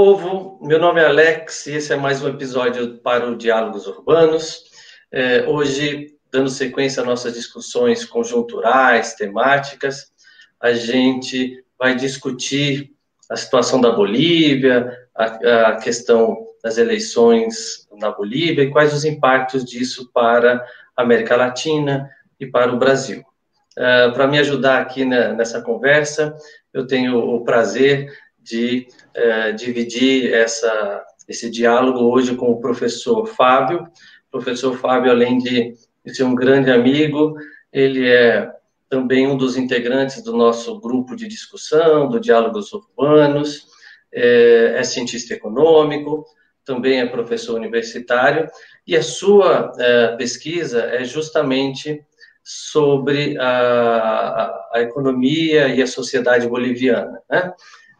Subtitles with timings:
[0.00, 4.62] povo, meu nome é Alex e esse é mais um episódio para o Diálogos Urbanos.
[5.10, 10.12] É, hoje, dando sequência às nossas discussões conjunturais, temáticas,
[10.60, 12.92] a gente vai discutir
[13.28, 19.64] a situação da Bolívia, a, a questão das eleições na Bolívia e quais os impactos
[19.64, 20.64] disso para
[20.96, 23.24] a América Latina e para o Brasil.
[23.76, 26.36] Uh, para me ajudar aqui na, nessa conversa,
[26.72, 28.12] eu tenho o prazer
[28.48, 33.86] de é, dividir essa, esse diálogo hoje com o professor Fábio.
[34.28, 35.74] O professor Fábio, além de,
[36.06, 37.36] ser um grande amigo,
[37.72, 38.50] ele é
[38.88, 43.66] também um dos integrantes do nosso grupo de discussão, do Diálogos Urbanos,
[44.12, 46.24] é, é cientista econômico,
[46.64, 48.48] também é professor universitário,
[48.86, 52.02] e a sua é, pesquisa é justamente
[52.42, 57.20] sobre a, a, a, economia e a sociedade boliviana.
[57.30, 57.52] Né?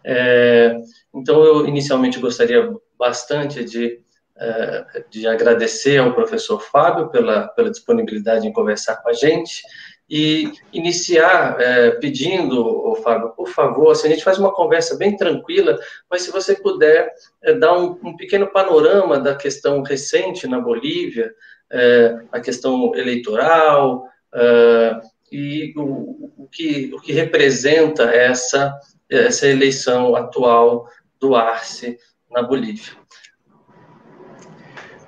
[0.04, 0.76] É,
[1.14, 4.00] então, eu inicialmente gostaria bastante de,
[4.36, 9.62] é, de agradecer ao professor Fábio pela, pela disponibilidade em conversar com a gente
[10.10, 15.16] e iniciar é, pedindo, Fábio, por favor, se assim, a gente faz uma conversa bem
[15.16, 15.78] tranquila,
[16.10, 21.32] mas se você puder é, dar um, um, pequeno panorama da questão recente na Bolívia,
[21.70, 28.74] é, a questão eleitoral é, e o, o, que, o que representa essa
[29.10, 30.88] essa eleição atual
[31.20, 31.98] do Arce
[32.30, 32.92] na Bolívia.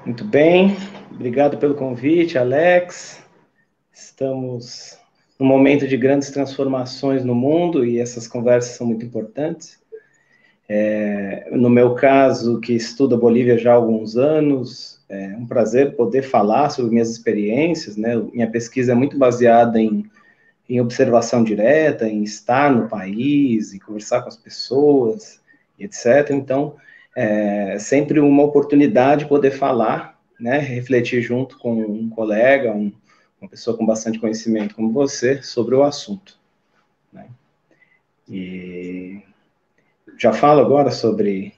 [0.05, 0.77] Muito bem,
[1.11, 3.23] obrigado pelo convite, Alex.
[3.93, 4.99] Estamos
[5.39, 9.79] num momento de grandes transformações no mundo e essas conversas são muito importantes.
[10.69, 15.97] É, no meu caso, que estudo a Bolívia já há alguns anos, é um prazer
[15.97, 18.15] poder falar sobre minhas experiências, né?
[18.33, 20.09] Minha pesquisa é muito baseada em
[20.71, 25.41] em observação direta, em estar no país e conversar com as pessoas,
[25.77, 26.31] etc.
[26.31, 26.77] Então,
[27.17, 32.93] é sempre uma oportunidade de poder falar, né, refletir junto com um colega, um,
[33.41, 36.39] uma pessoa com bastante conhecimento como você, sobre o assunto.
[37.13, 37.27] Né?
[38.29, 39.21] E
[40.17, 41.53] já falo agora sobre.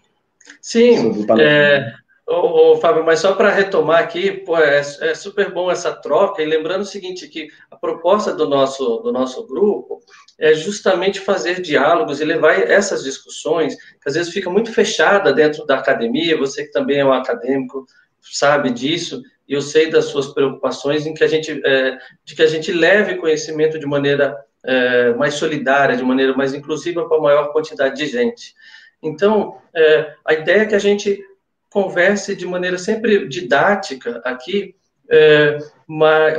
[0.58, 1.92] Sim, sobre é,
[2.32, 6.42] Ô, ô, Fábio, mas só para retomar aqui, pô, é, é, super bom essa troca,
[6.42, 10.00] e lembrando o seguinte, que a proposta do nosso, do nosso grupo
[10.38, 15.66] é justamente fazer diálogos e levar essas discussões, que às vezes fica muito fechada dentro
[15.66, 17.84] da academia, você que também é um acadêmico,
[18.22, 22.42] sabe disso, e eu sei das suas preocupações em que a gente, é, de que
[22.42, 27.20] a gente leve conhecimento de maneira é, mais solidária, de maneira mais inclusiva para a
[27.20, 28.54] maior quantidade de gente.
[29.02, 31.22] Então, é, a ideia é que a gente
[31.72, 34.74] converse de maneira sempre didática aqui,
[35.10, 35.58] é,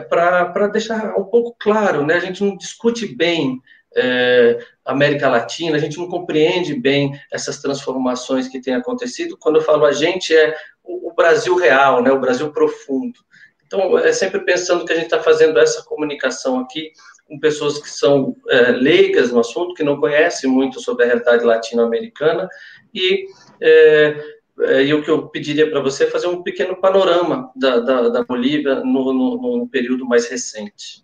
[0.10, 2.16] para deixar um pouco claro, né?
[2.16, 3.62] A gente não discute bem
[3.96, 9.38] é, América Latina, a gente não compreende bem essas transformações que têm acontecido.
[9.38, 12.12] Quando eu falo a gente, é o, Brasil real, né?
[12.12, 13.20] O Brasil profundo.
[13.66, 16.92] Então, é sempre pensando que a gente está fazendo essa comunicação aqui
[17.28, 21.44] com pessoas que são é, leigas no assunto, que não conhecem muito sobre a realidade
[21.44, 22.50] latino-americana,
[22.94, 23.26] e
[23.62, 24.16] é,
[24.58, 28.24] e o que eu pediria para você é fazer um pequeno panorama da, da, da
[28.24, 31.04] Bolívia no, no, no, período mais recente.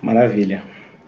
[0.00, 0.64] Maravilha.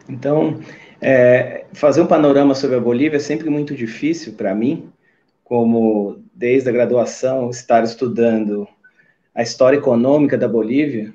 [0.09, 0.61] Então,
[1.01, 4.93] é, fazer um panorama sobre a Bolívia é sempre muito difícil para mim,
[5.43, 8.69] como desde a graduação estar estudando
[9.35, 11.13] a história econômica da Bolívia.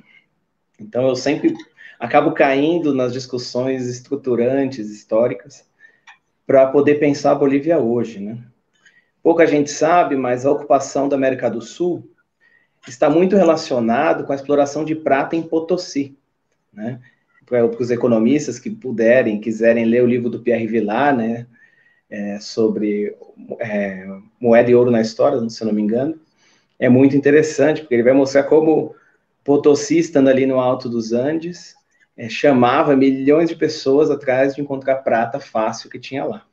[0.80, 1.54] Então, eu sempre
[2.00, 5.68] acabo caindo nas discussões estruturantes históricas
[6.48, 8.40] para poder pensar a Bolívia hoje, né?
[9.28, 12.10] Pouca gente sabe, mas a ocupação da América do Sul
[12.88, 16.18] está muito relacionado com a exploração de prata em Potosí,
[16.72, 17.02] né?
[17.46, 21.46] Para os economistas que puderem, quiserem ler o livro do Pierre Vilar, né,
[22.10, 23.18] é, sobre
[23.60, 24.08] é,
[24.40, 26.18] moeda e ouro na história, se eu não me engano,
[26.80, 28.96] é muito interessante, porque ele vai mostrar como
[29.44, 31.76] Potosí, estando ali no alto dos Andes,
[32.16, 36.46] é, chamava milhões de pessoas atrás de encontrar prata fácil que tinha lá.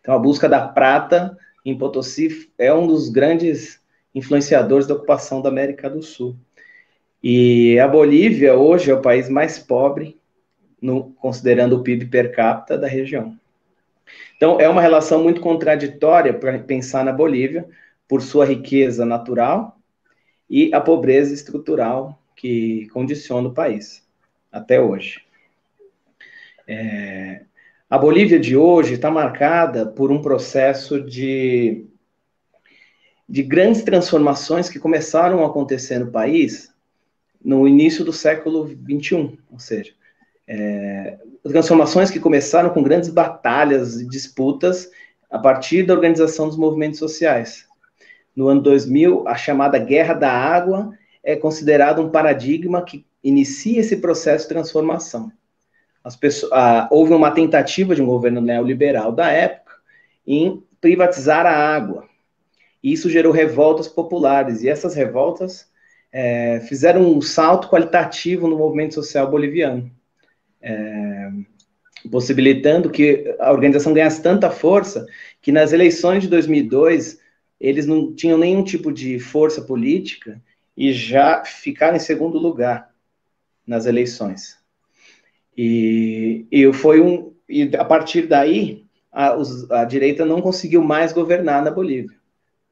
[0.00, 1.36] Então, a busca da prata
[1.70, 3.80] em Potosí é um dos grandes
[4.14, 6.36] influenciadores da ocupação da América do Sul.
[7.22, 10.16] E a Bolívia hoje é o país mais pobre,
[10.80, 13.36] no, considerando o PIB per capita da região.
[14.36, 17.68] Então, é uma relação muito contraditória para pensar na Bolívia,
[18.06, 19.76] por sua riqueza natural
[20.48, 24.06] e a pobreza estrutural que condiciona o país,
[24.52, 25.24] até hoje.
[26.68, 27.42] É,
[27.88, 31.86] a Bolívia de hoje está marcada por um processo de,
[33.28, 36.74] de grandes transformações que começaram a acontecer no país
[37.44, 39.92] no início do século XXI, ou seja,
[40.48, 44.90] é, transformações que começaram com grandes batalhas e disputas
[45.30, 47.66] a partir da organização dos movimentos sociais.
[48.34, 50.92] No ano 2000, a chamada Guerra da Água
[51.22, 55.30] é considerada um paradigma que inicia esse processo de transformação.
[56.14, 59.74] Pessoas, ah, houve uma tentativa de um governo neoliberal da época
[60.26, 62.08] em privatizar a água.
[62.82, 65.68] Isso gerou revoltas populares, e essas revoltas
[66.12, 69.90] é, fizeram um salto qualitativo no movimento social boliviano,
[70.62, 71.30] é,
[72.10, 75.06] possibilitando que a organização ganhasse tanta força
[75.42, 77.18] que nas eleições de 2002
[77.60, 80.40] eles não tinham nenhum tipo de força política
[80.76, 82.90] e já ficaram em segundo lugar
[83.66, 84.56] nas eleições.
[85.56, 89.36] E, e foi um e a partir daí a,
[89.70, 92.16] a direita não conseguiu mais governar na Bolívia.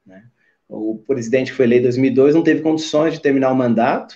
[0.05, 0.23] Né?
[0.67, 4.15] O presidente que foi eleito em 2002 não teve condições de terminar o mandato,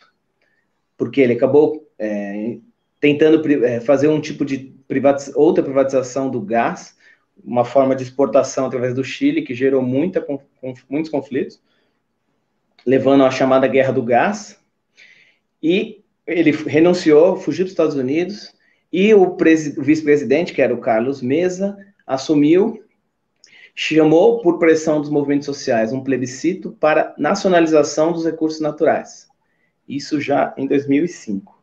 [0.97, 2.57] porque ele acabou é,
[2.99, 6.97] tentando é, fazer um tipo de privatiz outra privatização do gás,
[7.43, 10.39] uma forma de exportação através do Chile, que gerou muita, com,
[10.89, 11.61] muitos conflitos,
[12.85, 14.59] levando à chamada Guerra do Gás.
[15.63, 18.53] E ele renunciou, fugiu dos Estados Unidos,
[18.91, 22.83] e o, o vice-presidente, que era o Carlos Mesa, assumiu,
[23.75, 29.27] chamou, por pressão dos movimentos sociais, um plebiscito para nacionalização dos recursos naturais.
[29.87, 31.57] Isso já em 2005.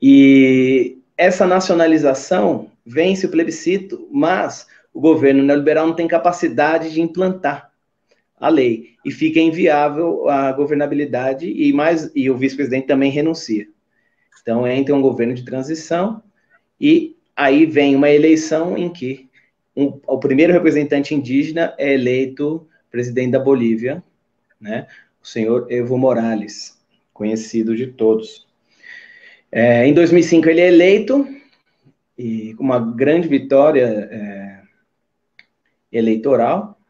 [0.00, 7.70] E essa nacionalização vence o plebiscito, mas o governo neoliberal não tem capacidade de implantar
[8.36, 13.66] a lei e fica inviável a governabilidade e mais e o vice-presidente também renuncia.
[14.48, 16.22] Então entra um governo de transição
[16.80, 19.28] e aí vem uma eleição em que
[19.76, 24.02] um, o primeiro representante indígena é eleito presidente da Bolívia,
[24.58, 24.86] né?
[25.22, 26.78] O senhor Evo Morales,
[27.12, 28.46] conhecido de todos.
[29.52, 31.28] É, em 2005 ele é eleito
[32.16, 34.62] e uma grande vitória é,
[35.92, 36.80] eleitoral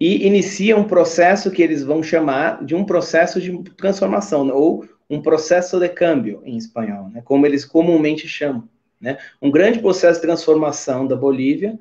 [0.00, 5.20] e inicia um processo que eles vão chamar de um processo de transformação ou um
[5.20, 8.68] processo de câmbio em espanhol, né, como eles comumente chamam,
[9.00, 11.78] né, um grande processo de transformação da Bolívia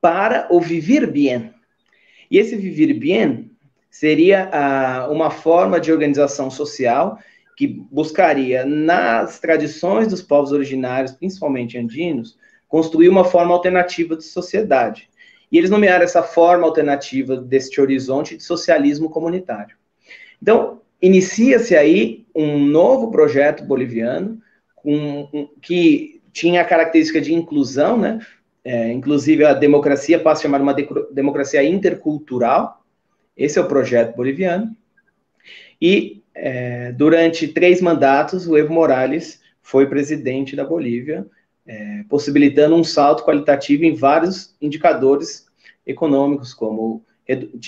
[0.00, 1.52] para o vivir bien.
[2.30, 3.50] E esse vivir bien
[3.90, 7.18] seria ah, uma forma de organização social
[7.56, 15.10] que buscaria, nas tradições dos povos originários, principalmente andinos, construir uma forma alternativa de sociedade.
[15.52, 19.76] E eles nomearam essa forma alternativa deste horizonte de socialismo comunitário.
[20.40, 24.40] Então, inicia-se aí um novo projeto boliviano
[24.84, 28.20] um, um, que tinha a característica de inclusão, né?
[28.62, 32.84] É, inclusive a democracia passa a chamar uma de democracia intercultural.
[33.36, 34.76] Esse é o projeto boliviano.
[35.80, 41.26] E é, durante três mandatos, o Evo Morales foi presidente da Bolívia,
[41.66, 45.46] é, possibilitando um salto qualitativo em vários indicadores
[45.86, 47.02] econômicos, como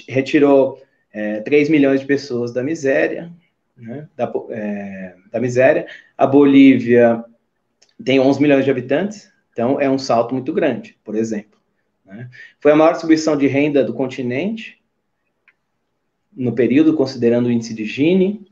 [0.09, 0.79] retirou
[1.13, 3.33] é, 3 milhões de pessoas da miséria,
[3.77, 5.87] né, da, é, da miséria.
[6.17, 7.25] A Bolívia
[8.05, 11.61] tem 11 milhões de habitantes, então é um salto muito grande, por exemplo.
[12.05, 12.29] Né.
[12.61, 14.81] Foi a maior distribuição de renda do continente
[16.35, 18.47] no período, considerando o índice de Gini.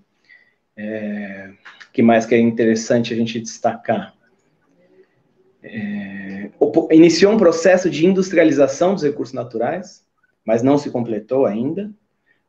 [0.77, 1.51] É,
[1.93, 4.15] que mais que é interessante a gente destacar?
[5.63, 6.51] É,
[6.91, 10.05] iniciou um processo de industrialização dos recursos naturais,
[10.45, 11.91] mas não se completou ainda.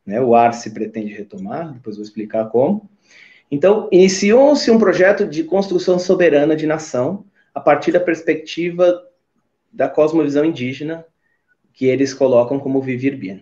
[0.06, 0.22] Né?
[0.22, 2.90] O AR se pretende retomar, depois vou explicar como.
[3.50, 9.04] Então, iniciou-se um projeto de construção soberana de nação a partir da perspectiva
[9.72, 11.06] da cosmovisão indígena,
[11.74, 13.42] que eles colocam como vivir bem.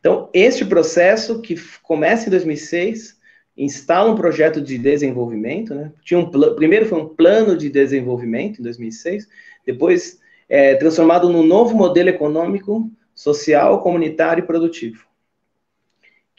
[0.00, 3.20] Então, este processo, que começa em 2006,
[3.56, 5.92] instala um projeto de desenvolvimento, né?
[6.02, 9.28] Tinha um primeiro foi um plano de desenvolvimento em 2006,
[9.64, 15.06] depois é, transformado num novo modelo econômico, social, comunitário e produtivo.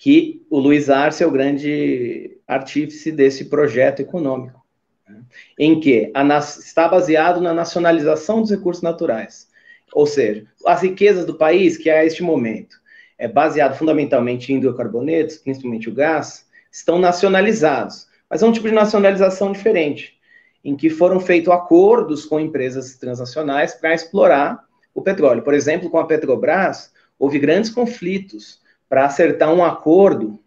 [0.04, 4.62] Que o Luiz Arce é o grande artífice desse projeto econômico,
[5.08, 5.22] né?
[5.58, 9.48] em que está baseado na nacionalização dos recursos naturais,
[9.94, 12.76] ou seja, as riquezas do país que a este momento
[13.18, 18.06] é baseado fundamentalmente em hidrocarbonetos, principalmente o gás, estão nacionalizados.
[18.30, 20.20] Mas é um tipo de nacionalização diferente,
[20.66, 25.44] em que foram feitos acordos com empresas transnacionais para explorar o petróleo.
[25.44, 28.62] Por exemplo, com a Petrobras, houve grandes conflitos
[28.94, 30.40] para acertar um acordo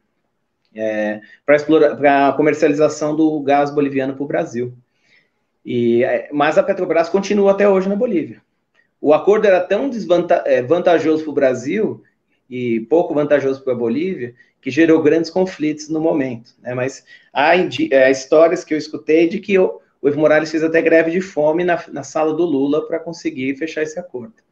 [0.73, 4.73] é, para a comercialização do gás boliviano para o Brasil.
[5.65, 8.41] E, é, mas a Petrobras continua até hoje na Bolívia.
[9.01, 9.91] O acordo era tão
[10.45, 12.05] é, vantajoso para o Brasil
[12.49, 16.55] e pouco vantajoso para a Bolívia, que gerou grandes conflitos no momento.
[16.63, 16.73] Né?
[16.73, 20.81] Mas há, há, histórias que eu escutei de que o, o Evo Morales fez até
[20.81, 24.46] greve de fome na, na sala do Lula para conseguir fechar esse acordo.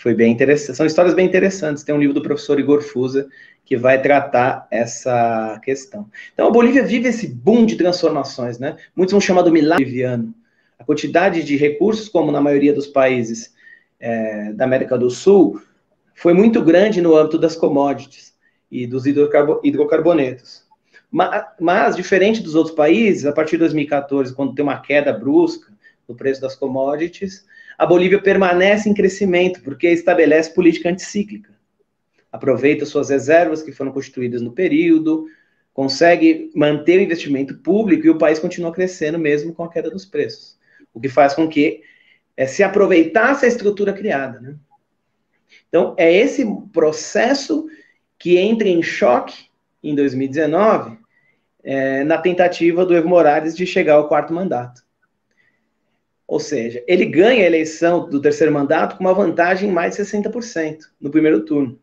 [0.00, 0.76] Foi bem interessante.
[0.76, 1.82] São histórias bem interessantes.
[1.82, 3.28] Tem um livro do professor Igor Fusa
[3.66, 6.08] que vai tratar essa questão.
[6.32, 8.78] Então, a Bolívia vive esse boom de transformações, né?
[8.96, 10.34] Muitos vão chamar do milagre boliviano.
[10.78, 13.54] A quantidade de recursos, como na maioria dos países
[14.00, 15.60] é, da América do Sul,
[16.14, 18.32] foi muito grande no âmbito das commodities
[18.70, 20.64] e dos hidrocarbonetos.
[21.10, 25.70] Mas, mas, diferente dos outros países, a partir de 2014, quando tem uma queda brusca
[26.08, 27.44] no preço das commodities,
[27.80, 31.58] a Bolívia permanece em crescimento, porque estabelece política anticíclica.
[32.30, 35.24] Aproveita suas reservas que foram constituídas no período,
[35.72, 40.04] consegue manter o investimento público e o país continua crescendo mesmo com a queda dos
[40.04, 40.58] preços.
[40.92, 41.80] O que faz com que
[42.36, 44.38] é, se aproveitasse a estrutura criada.
[44.40, 44.56] Né?
[45.66, 46.44] Então, é esse
[46.74, 47.66] processo
[48.18, 49.46] que entra em choque
[49.82, 50.98] em 2019
[51.64, 54.82] é, na tentativa do Evo Morales de chegar ao quarto mandato.
[56.30, 60.02] Ou seja, ele ganha a eleição do terceiro mandato com uma vantagem em mais de
[60.04, 61.76] 60% no primeiro turno.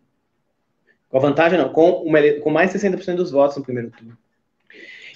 [1.09, 4.17] Com a vantagem, não, com, uma, com mais de 60% dos votos no primeiro turno.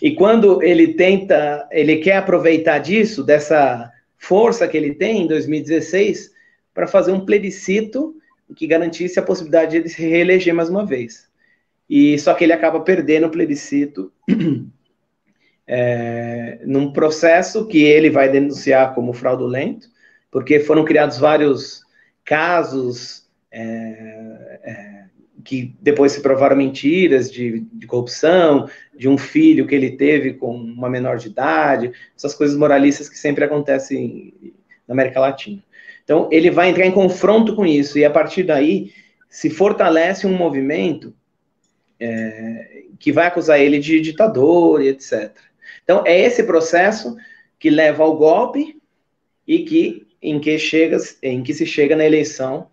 [0.02, 6.34] E quando ele tenta, ele quer aproveitar disso, dessa força que ele tem em 2016,
[6.74, 8.14] para fazer um plebiscito
[8.54, 11.30] que garantisse a possibilidade de ele se reeleger mais uma vez.
[11.90, 14.12] E só que ele acaba perdendo o plebiscito
[15.68, 19.88] é, num processo que ele vai denunciar como fraudulento,
[20.30, 21.82] porque foram criados vários
[22.24, 25.04] casos é, é,
[25.44, 30.56] que depois se provaram mentiras de, de, corrupção, de um filho que ele teve com
[30.56, 34.34] uma menor de idade, essas coisas moralistas que sempre acontecem
[34.88, 35.62] na América Latina.
[36.04, 38.94] Então, ele vai entrar em confronto com isso, e a partir daí
[39.30, 41.14] se fortalece um movimento
[42.00, 45.32] é, que vai acusar ele de ditador e etc.
[45.84, 47.16] Então, é esse processo
[47.60, 48.82] que leva ao golpe
[49.48, 52.70] e que em que chega, em que se chega na eleição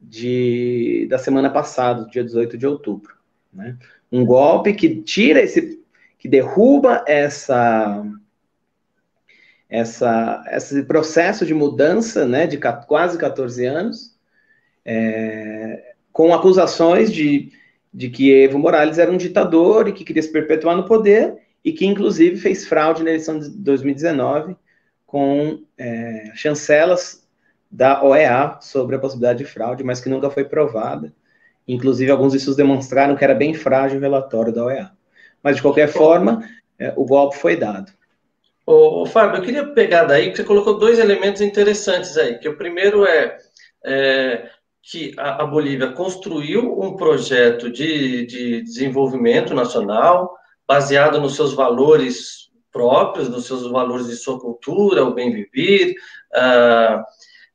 [0.00, 3.14] de, da semana passada, dia 18 de outubro.
[3.52, 3.76] Né?
[4.12, 5.82] Um golpe que tira esse,
[6.18, 8.04] que derruba essa,
[9.68, 14.16] essa, esse processo de mudança, né, de quase 14 anos,
[14.84, 17.50] é, com acusações de,
[17.92, 21.72] de que Evo Morales era um ditador e que queria se perpetuar no poder, e
[21.72, 24.56] que inclusive fez fraude na eleição de 2019
[25.06, 27.26] com é, chancelas
[27.70, 31.12] da OEA sobre a possibilidade de fraude, mas que nunca foi provada.
[31.66, 34.90] Inclusive, alguns disso demonstraram que era bem frágil o relatório da OEA.
[35.42, 36.46] Mas, de qualquer forma,
[36.78, 37.92] é, o golpe foi dado.
[38.66, 42.56] Ô, Fábio, eu queria pegar daí, que você colocou dois elementos interessantes aí, que o
[42.56, 43.36] primeiro é,
[43.84, 44.50] é
[44.82, 50.34] que a, a, Bolívia construiu um projeto de, de desenvolvimento nacional,
[50.66, 55.94] baseado nos seus valores próprios, nos seus valores de sua cultura, o bem viver,
[56.34, 57.02] uh,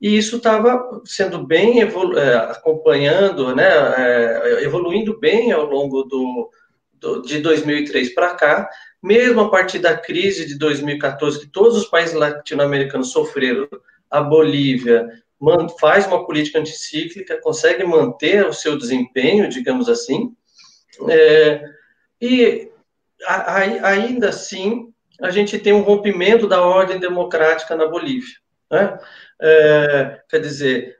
[0.01, 6.49] e isso estava sendo bem evolu é, acompanhando, né, é, evoluindo bem ao longo do,
[6.93, 8.69] do de 2003 para cá,
[9.03, 13.67] mesmo a partir da crise de 2014, que todos os países latino-americanos sofreram,
[14.09, 15.05] a Bolívia
[15.79, 20.33] faz uma política anticíclica, consegue manter o seu desempenho, digamos assim,
[21.09, 21.61] é,
[22.21, 22.69] e
[23.25, 28.35] ainda assim, a gente tem um rompimento da ordem democrática na Bolívia.
[28.71, 28.99] Né?
[29.41, 30.97] É, quer dizer,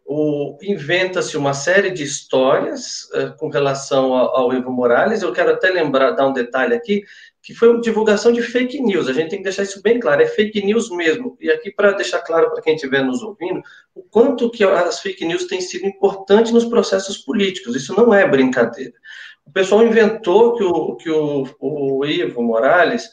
[0.62, 5.22] inventa-se uma série de histórias é, com relação ao, ao, Evo Morales.
[5.22, 7.04] Eu quero até lembrar, dar um detalhe aqui,
[7.44, 9.08] que foi uma divulgação de fake news.
[9.08, 11.38] A gente tem que deixar isso bem claro, é fake news mesmo.
[11.40, 13.62] E aqui, para deixar claro para quem estiver nos ouvindo,
[13.94, 17.76] o quanto que as fake news têm sido importantes nos processos políticos.
[17.76, 18.94] Isso não é brincadeira.
[19.50, 23.10] O pessoal inventou que o, que o, o Ivo Morales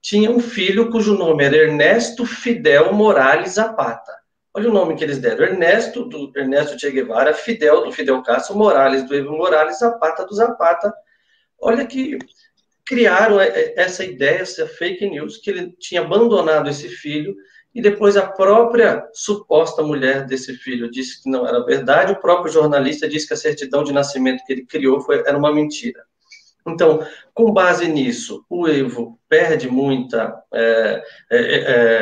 [0.00, 4.10] tinha um filho cujo nome era Ernesto Fidel Morales Zapata.
[4.54, 8.56] Olha o nome que eles deram: Ernesto, do Ernesto Che Guevara, Fidel, do Fidel Castro,
[8.56, 10.90] Morales, do Evo Morales, Zapata, do Zapata.
[11.60, 12.18] Olha que
[12.86, 17.36] criaram essa ideia, essa fake news, que ele tinha abandonado esse filho
[17.76, 22.50] e depois a própria suposta mulher desse filho disse que não era verdade, o próprio
[22.50, 26.02] jornalista disse que a certidão de nascimento que ele criou foi, era uma mentira.
[26.66, 31.38] Então, com base nisso, o Evo perde muita é, é,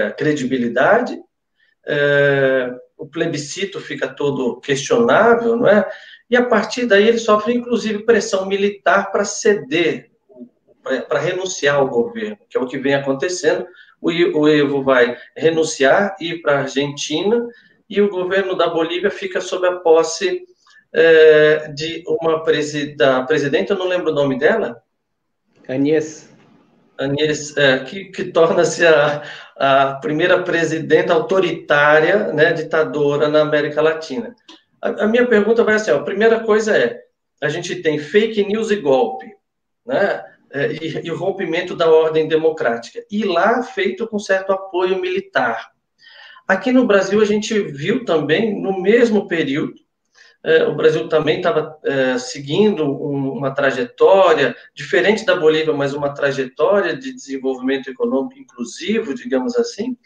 [0.07, 1.21] é, credibilidade,
[1.85, 5.85] é, o plebiscito fica todo questionável, não é?
[6.31, 10.13] E a partir daí ele sofre, inclusive, pressão militar para ceder,
[10.85, 13.67] para renunciar ao governo, que é o que vem acontecendo,
[14.01, 17.47] o Evo vai renunciar, ir para a Argentina,
[17.89, 20.45] e o governo da Bolívia fica sob a posse
[20.93, 24.83] é, de uma presida, da presidente, eu não lembro o nome dela.
[25.69, 26.31] Anies.
[26.99, 29.23] Anies, é, que, que torna-se a,
[29.57, 34.35] a primeira presidenta autoritária, né, ditadora na América Latina.
[34.81, 37.01] A, a minha pergunta vai assim: ó, a primeira coisa é:
[37.43, 39.27] a gente tem fake news e golpe,
[39.85, 40.23] né?
[40.55, 43.05] É, e, e o rompimento da ordem democrática.
[43.11, 45.73] E lá feito com certo apoio militar.
[46.47, 49.75] Aqui no Brasil, a gente viu também, no mesmo período,
[50.45, 56.15] é, o Brasil também estava é, seguindo um, uma trajetória diferente da Bolívia, mas uma
[56.15, 59.97] trajetória de desenvolvimento econômico inclusivo, digamos assim.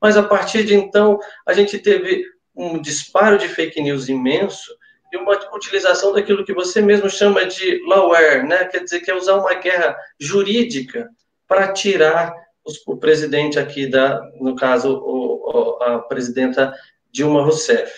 [0.00, 4.70] Mas a partir de então, a gente teve um disparo de fake news imenso
[5.12, 8.64] e uma utilização daquilo que você mesmo chama de lawware, né?
[8.64, 11.08] Quer dizer, que é usar uma guerra jurídica
[11.46, 12.34] para tirar
[12.64, 16.74] os, o presidente aqui da, no caso, o, a presidenta
[17.12, 17.92] Dilma Rousseff.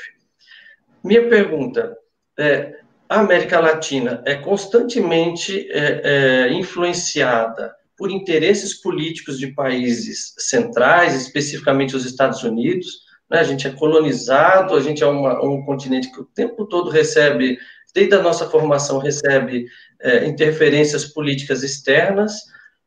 [1.02, 1.96] Minha pergunta
[2.38, 11.14] é: a América Latina é constantemente é, é, influenciada por interesses políticos de países centrais,
[11.14, 13.40] especificamente os Estados Unidos, né?
[13.40, 17.58] A gente é colonizado, a gente é uma, um continente que o tempo todo recebe,
[17.94, 19.66] desde a nossa formação, recebe
[20.00, 22.42] é, interferências políticas externas,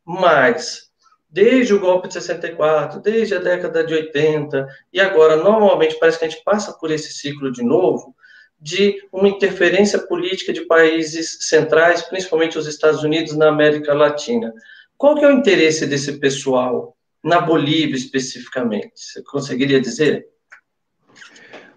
[0.06, 0.90] mas
[1.30, 6.26] desde o golpe de 64, desde a década de 80, e agora, normalmente, parece que
[6.26, 8.14] a gente passa por esse ciclo de novo,
[8.60, 14.54] de uma interferência política de países centrais, principalmente os Estados Unidos, na América Latina.
[14.98, 18.92] Qual que é o interesse desse pessoal na Bolívia especificamente?
[18.96, 20.28] Você conseguiria dizer?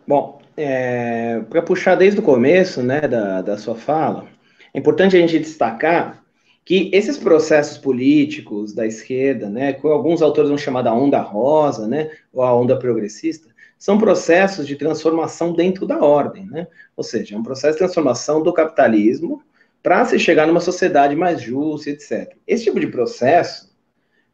[0.06, 4.26] Bom, é, para puxar desde o começo né, da, da sua fala,
[4.72, 6.22] é importante a gente destacar
[6.64, 11.86] que esses processos políticos da esquerda, né, que alguns autores vão chamar da onda rosa,
[11.86, 16.66] né, ou a onda progressista, são processos de transformação dentro da ordem, né?
[16.96, 19.42] Ou seja, é um processo de transformação do capitalismo
[19.82, 22.34] para se chegar numa sociedade mais justa, etc.
[22.46, 23.73] Esse tipo de processo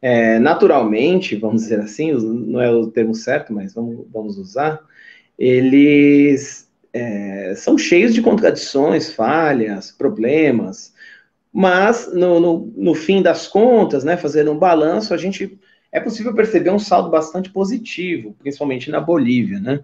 [0.01, 4.79] é, naturalmente, vamos dizer assim, não é o termo certo, mas vamos, vamos usar,
[5.37, 10.93] eles é, são cheios de contradições, falhas, problemas,
[11.53, 15.59] mas no, no, no, fim das contas, né, fazendo um balanço, a gente
[15.91, 19.81] é possível perceber um saldo bastante positivo, principalmente na Bolívia, né?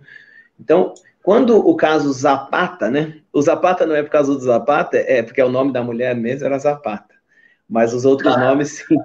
[0.59, 3.19] Então, quando o caso Zapata, né?
[3.33, 6.15] O Zapata não é por causa do Zapata, é porque é o nome da mulher
[6.15, 7.13] mesmo era Zapata,
[7.69, 8.39] mas os outros ah.
[8.39, 8.97] nomes sim.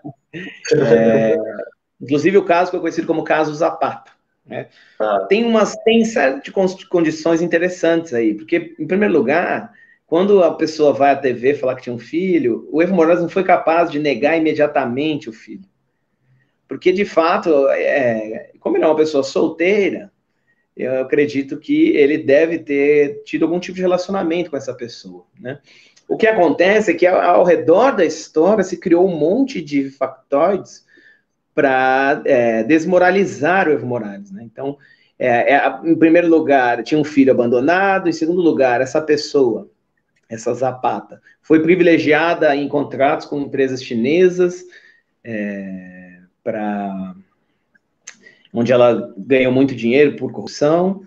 [0.75, 1.37] É,
[2.01, 4.13] inclusive o caso foi conhecido como caso Zapata.
[4.47, 4.69] Né?
[4.99, 5.27] Ah.
[5.29, 6.53] Tem umas tem certas
[6.85, 9.73] condições interessantes aí, porque em primeiro lugar,
[10.07, 13.29] quando a pessoa vai à TV falar que tinha um filho, o Evo Morales não
[13.29, 15.65] foi capaz de negar imediatamente o filho,
[16.67, 20.11] porque de fato, é, como ele é uma pessoa solteira,
[20.77, 25.61] eu acredito que ele deve ter tido algum tipo de relacionamento com essa pessoa, né?
[26.13, 30.85] O que acontece é que ao redor da história se criou um monte de factoides
[31.55, 34.31] para é, desmoralizar o Evo Morales.
[34.31, 34.43] Né?
[34.45, 34.77] Então,
[35.19, 39.71] é, é, em primeiro lugar, tinha um filho abandonado, em segundo lugar, essa pessoa,
[40.29, 44.67] essa Zapata, foi privilegiada em contratos com empresas chinesas,
[45.25, 47.15] é, para
[48.53, 51.05] onde ela ganhou muito dinheiro por corrupção.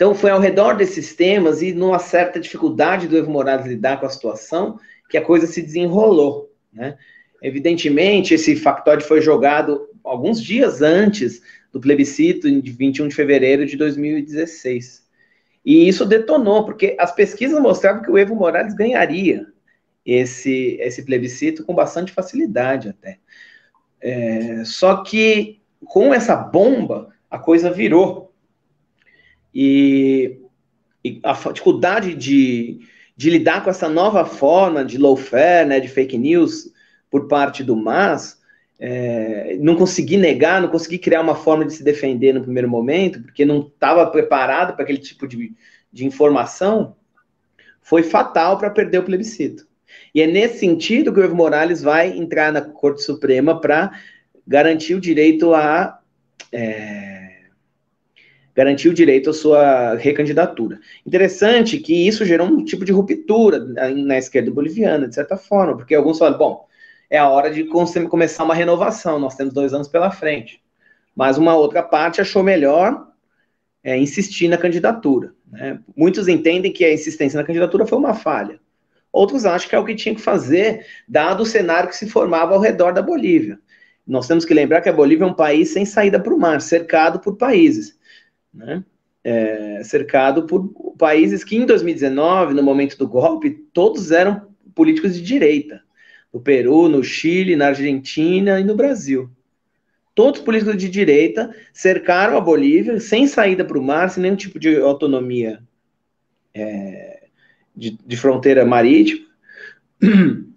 [0.00, 4.06] Então, foi ao redor desses temas e numa certa dificuldade do Evo Morales lidar com
[4.06, 6.96] a situação que a coisa se desenrolou, né?
[7.42, 13.76] Evidentemente, esse factoide foi jogado alguns dias antes do plebiscito, de 21 de fevereiro de
[13.76, 15.06] 2016.
[15.66, 19.48] E isso detonou, porque as pesquisas mostravam que o Evo Morales ganharia
[20.02, 23.18] esse, esse plebiscito com bastante facilidade até.
[24.00, 28.29] É, só que com essa bomba, a coisa virou.
[29.54, 30.38] E,
[31.04, 32.80] e a dificuldade de,
[33.16, 36.70] de lidar com essa nova forma de lawfare, né, de fake news
[37.10, 38.40] por parte do MAS,
[38.78, 43.20] é, não consegui negar, não consegui criar uma forma de se defender no primeiro momento,
[43.20, 45.52] porque não estava preparado para aquele tipo de,
[45.92, 46.96] de informação,
[47.82, 49.66] foi fatal para perder o plebiscito.
[50.14, 53.90] E é nesse sentido que o Evo Morales vai entrar na Corte Suprema para
[54.46, 56.00] garantir o direito a.
[56.52, 57.29] É,
[58.60, 60.78] garantir o direito à sua recandidatura.
[61.06, 65.94] Interessante que isso gerou um tipo de ruptura na esquerda boliviana, de certa forma, porque
[65.94, 66.66] alguns falam, bom,
[67.08, 70.62] é a hora de começar uma renovação, nós temos dois anos pela frente.
[71.16, 73.08] Mas uma outra parte achou melhor
[73.82, 75.32] é, insistir na candidatura.
[75.50, 75.80] Né?
[75.96, 78.60] Muitos entendem que a insistência na candidatura foi uma falha.
[79.10, 82.52] Outros acham que é o que tinha que fazer, dado o cenário que se formava
[82.52, 83.58] ao redor da Bolívia.
[84.06, 86.60] Nós temos que lembrar que a Bolívia é um país sem saída para o mar,
[86.60, 87.98] cercado por países
[88.52, 88.84] né?
[89.22, 95.22] É, cercado por países que em 2019, no momento do golpe, todos eram políticos de
[95.22, 95.82] direita.
[96.32, 99.30] No Peru, no Chile, na Argentina e no Brasil.
[100.14, 104.58] Todos políticos de direita cercaram a Bolívia sem saída para o mar, sem nenhum tipo
[104.58, 105.62] de autonomia
[106.54, 107.28] é,
[107.74, 109.26] de, de fronteira marítima.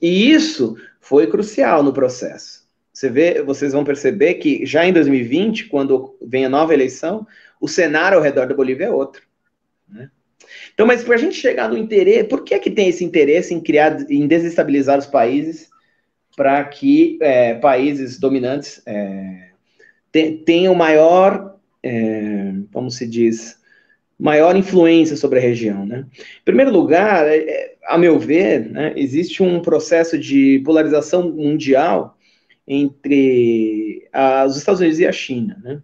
[0.01, 2.67] E isso foi crucial no processo.
[2.91, 7.25] Você vê, vocês vão perceber que já em 2020, quando vem a nova eleição,
[7.63, 9.21] o cenário ao redor da Bolívia é outro.
[9.87, 10.09] Né?
[10.73, 13.61] Então, mas para a gente chegar no interesse, por que que tem esse interesse em
[13.61, 15.69] criar, em desestabilizar os países
[16.35, 19.51] para que é, países dominantes é,
[20.45, 23.57] tenham maior, é, como se diz,
[24.19, 25.85] maior influência sobre a região.
[25.85, 26.05] Né?
[26.41, 32.17] Em primeiro lugar, é, é, a meu ver, né, existe um processo de polarização mundial
[32.67, 35.61] entre a, os Estados Unidos e a China.
[35.63, 35.81] Né?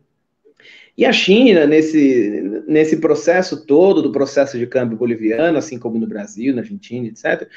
[0.99, 6.05] E a China, nesse, nesse processo todo, do processo de câmbio boliviano, assim como no
[6.05, 7.47] Brasil, na Argentina, etc.,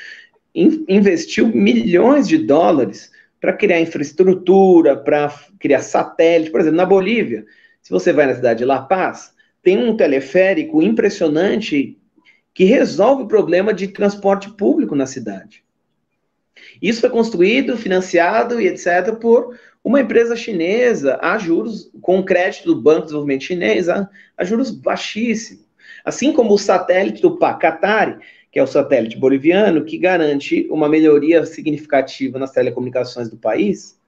[0.55, 6.52] in, investiu milhões de dólares para criar infraestrutura, para criar satélite.
[6.52, 7.44] Por exemplo, na Bolívia,
[7.83, 11.98] se você vai na cidade de La Paz, tem um teleférico impressionante
[12.55, 15.64] que resolve o problema de transporte público na cidade.
[16.81, 19.16] Isso foi construído, financiado e etc.
[19.20, 24.45] por uma empresa chinesa a juros, com crédito do Banco de Desenvolvimento Chinês, a, a
[24.45, 25.64] juros baixíssimos.
[26.05, 28.18] Assim como o satélite do Pacatari,
[28.51, 33.99] que é o satélite boliviano, que garante uma melhoria significativa nas telecomunicações do país,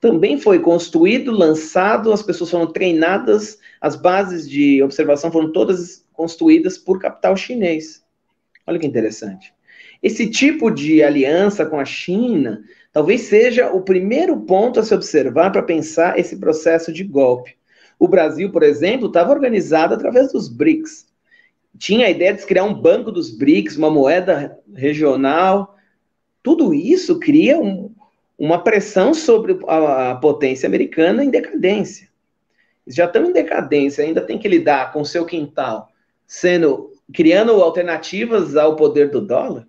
[0.00, 6.78] também foi construído, lançado, as pessoas foram treinadas, as bases de observação foram todas construídas
[6.78, 8.02] por capital chinês.
[8.66, 9.52] Olha que interessante.
[10.02, 15.50] Esse tipo de aliança com a China talvez seja o primeiro ponto a se observar
[15.50, 17.56] para pensar esse processo de golpe.
[17.98, 21.06] O Brasil, por exemplo, estava organizado através dos BRICS.
[21.78, 25.76] Tinha a ideia de criar um banco dos BRICS, uma moeda regional.
[26.42, 27.92] Tudo isso cria um,
[28.38, 32.08] uma pressão sobre a, a potência americana em decadência.
[32.86, 35.88] Já estão em decadência, ainda tem que lidar com o seu quintal,
[36.26, 39.66] sendo criando alternativas ao poder do dólar,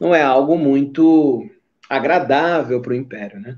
[0.00, 1.48] não é algo muito
[1.88, 3.56] agradável para o império, né?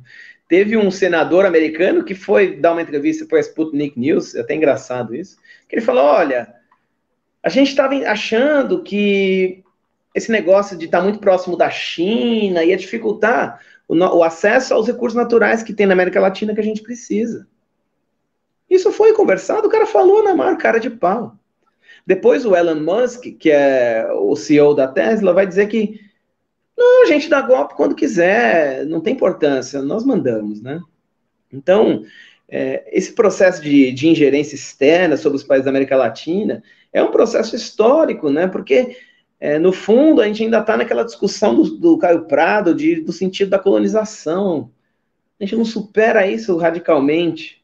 [0.49, 4.55] Teve um senador americano que foi dar uma entrevista para a Sputnik News, é até
[4.55, 5.37] engraçado isso,
[5.69, 6.55] que ele falou: olha,
[7.43, 9.65] a gente estava achando que
[10.15, 14.87] esse negócio de estar tá muito próximo da China ia dificultar o, o acesso aos
[14.87, 17.47] recursos naturais que tem na América Latina que a gente precisa.
[18.69, 21.37] Isso foi conversado, o cara falou na maior cara de pau.
[22.07, 26.01] Depois o Elon Musk, que é o CEO da Tesla, vai dizer que
[26.77, 30.81] não, a gente dá golpe quando quiser, não tem importância, nós mandamos, né?
[31.53, 32.05] Então,
[32.49, 36.63] é, esse processo de, de, ingerência externa sobre os países da América Latina
[36.93, 38.47] é um processo histórico, né?
[38.47, 38.97] Porque
[39.41, 43.13] é, no fundo, a gente ainda está naquela discussão do, do Caio Prado, de, do
[43.13, 44.71] sentido da colonização.
[45.39, 47.63] A gente não supera isso radicalmente.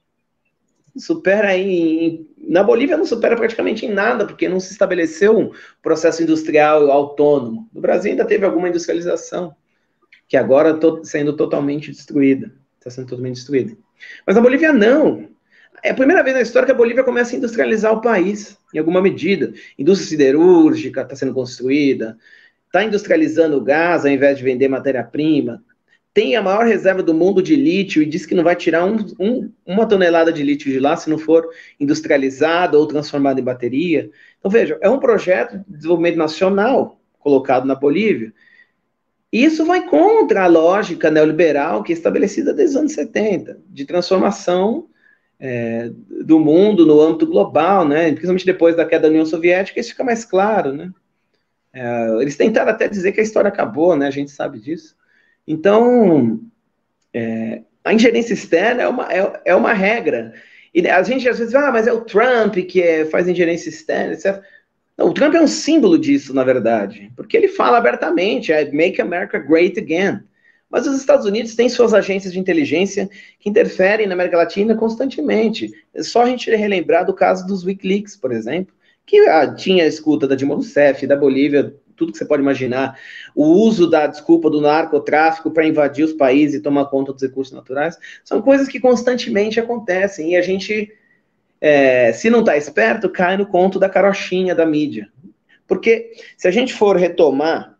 [0.96, 6.22] Supera em, na Bolívia não supera praticamente em nada, porque não se estabeleceu um processo
[6.22, 7.68] industrial autônomo.
[7.72, 9.54] No Brasil ainda teve alguma industrialização,
[10.28, 12.52] que agora está sendo totalmente destruída.
[12.78, 13.76] Está sendo totalmente destruída.
[14.26, 15.28] Mas na Bolívia não.
[15.84, 18.78] É a primeira vez na história que a Bolívia começa a industrializar o país, em
[18.78, 19.52] alguma medida.
[19.78, 22.16] Indústria siderúrgica está sendo construída,
[22.66, 25.62] está industrializando o gás ao invés de vender matéria-prima,
[26.14, 28.96] tem a maior reserva do mundo de lítio e diz que não vai tirar um,
[29.18, 31.48] um, uma tonelada de lítio de lá se não for
[31.80, 34.10] industrializado ou transformado em bateria.
[34.38, 38.32] Então, veja, é um projeto de desenvolvimento nacional colocado na Bolívia.
[39.32, 44.88] Isso vai contra a lógica neoliberal que é estabelecida desde os anos 70, de transformação
[45.40, 45.90] é,
[46.24, 48.10] do mundo no âmbito global, né?
[48.10, 50.92] Principalmente depois da queda da União Soviética, isso fica mais claro, né?
[51.72, 54.06] É, eles tentaram até dizer que a história acabou, né?
[54.06, 54.94] A gente sabe disso.
[55.46, 56.40] Então,
[57.12, 60.32] é, a ingerência externa é uma, é, é, uma regra.
[60.74, 64.14] E a gente às vezes, ah, mas é o Trump que é, faz ingerência externa,
[64.14, 64.42] etc.
[64.96, 69.00] Não, o Trump é um símbolo disso, na verdade, porque ele fala abertamente, é Make
[69.00, 70.20] America Great Again.
[70.70, 75.70] Mas os Estados Unidos têm suas agências de inteligência que interferem na América Latina constantemente.
[75.94, 78.74] É só a gente relembrar do caso dos Wikileaks, por exemplo,
[79.04, 82.98] que ah, tinha a escuta da Dilma Rousseff, da Bolívia, tudo que você pode imaginar.
[83.34, 87.54] O uso da desculpa do narcotráfico para invadir os países e tomar conta dos recursos
[87.54, 90.92] naturais, são coisas que constantemente acontecem e a gente,
[91.60, 95.08] é, se não está esperto, cai no conto da carochinha da mídia.
[95.66, 97.78] Porque se a gente for retomar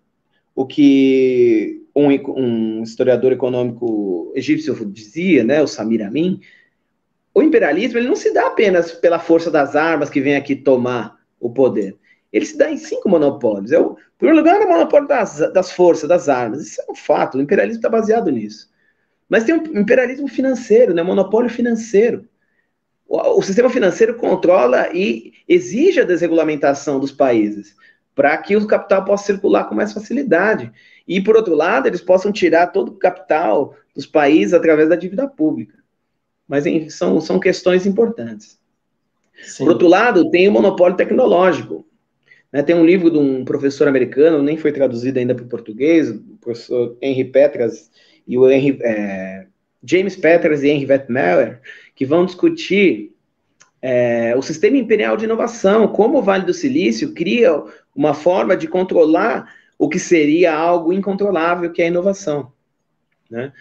[0.54, 6.40] o que um, um, historiador econômico egípcio dizia, né, o Samir Amin,
[7.35, 11.16] o imperialismo ele não se dá apenas pela força das armas que vem aqui tomar
[11.40, 11.96] o poder.
[12.33, 13.73] Ele se dá em cinco monopólios.
[13.73, 16.62] É o, em primeiro lugar, é o monopólio das, das forças, das armas.
[16.62, 17.37] Isso é um fato.
[17.37, 18.71] O imperialismo está baseado nisso.
[19.29, 22.29] Mas tem um imperialismo financeiro, né, monopólio financeiro.
[23.07, 27.77] O, o sistema financeiro controla e exige a desregulamentação dos países
[28.14, 30.71] para que o capital possa circular com mais facilidade.
[31.07, 35.27] E, por outro lado, eles possam tirar todo o capital dos países através da dívida
[35.27, 35.79] pública.
[36.47, 36.64] Mas
[36.95, 38.59] são, são questões importantes.
[39.42, 39.64] Sim.
[39.64, 41.87] Por outro lado, tem o monopólio tecnológico.
[42.52, 46.10] Né, tem um livro de um professor americano, nem foi traduzido ainda para o português,
[46.10, 47.90] o professor Henry Petras
[48.26, 49.46] e o Henry, é,
[49.82, 51.60] James Petras e Henry Wettmauer,
[51.94, 53.12] que vão discutir
[53.80, 57.50] é, o sistema imperial de inovação, como o Vale do Silício cria
[57.96, 62.52] uma forma de controlar o que seria algo incontrolável, que é a inovação.
[63.30, 63.52] Né?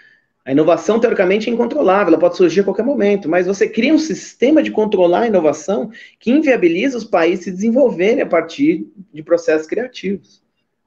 [0.43, 3.99] A inovação, teoricamente, é incontrolável, ela pode surgir a qualquer momento, mas você cria um
[3.99, 9.67] sistema de controlar a inovação que inviabiliza os países se desenvolverem a partir de processos
[9.67, 10.41] criativos.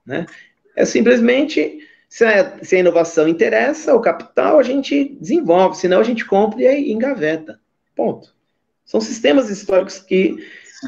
[0.05, 0.27] Né?
[0.75, 6.05] É simplesmente, se a, se a inovação interessa, o capital, a gente desenvolve, senão a
[6.05, 7.61] gente compra e engaveta.
[7.95, 8.35] Ponto.
[8.85, 10.37] São sistemas históricos que,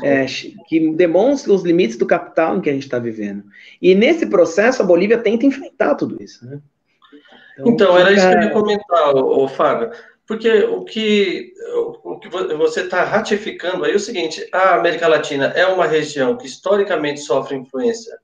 [0.02, 0.26] é,
[0.68, 3.44] que demonstram os limites do capital em que a gente está vivendo.
[3.80, 6.44] E nesse processo, a Bolívia tenta enfrentar tudo isso.
[6.44, 6.60] Né?
[7.58, 9.90] Então, então era isso que eu ia comentar, o Fábio.
[10.26, 11.54] Porque o que,
[12.04, 16.36] o que você está ratificando aí é o seguinte: a América Latina é uma região
[16.36, 18.18] que historicamente sofre influência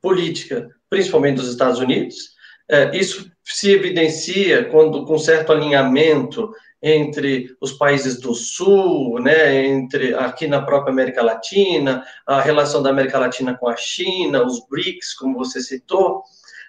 [0.00, 2.36] política, principalmente dos Estados Unidos.
[2.68, 6.50] É, isso se evidencia quando, com certo alinhamento
[6.82, 12.90] entre os países do Sul, né, entre aqui na própria América Latina, a relação da
[12.90, 16.22] América Latina com a China, os BRICS, como você citou.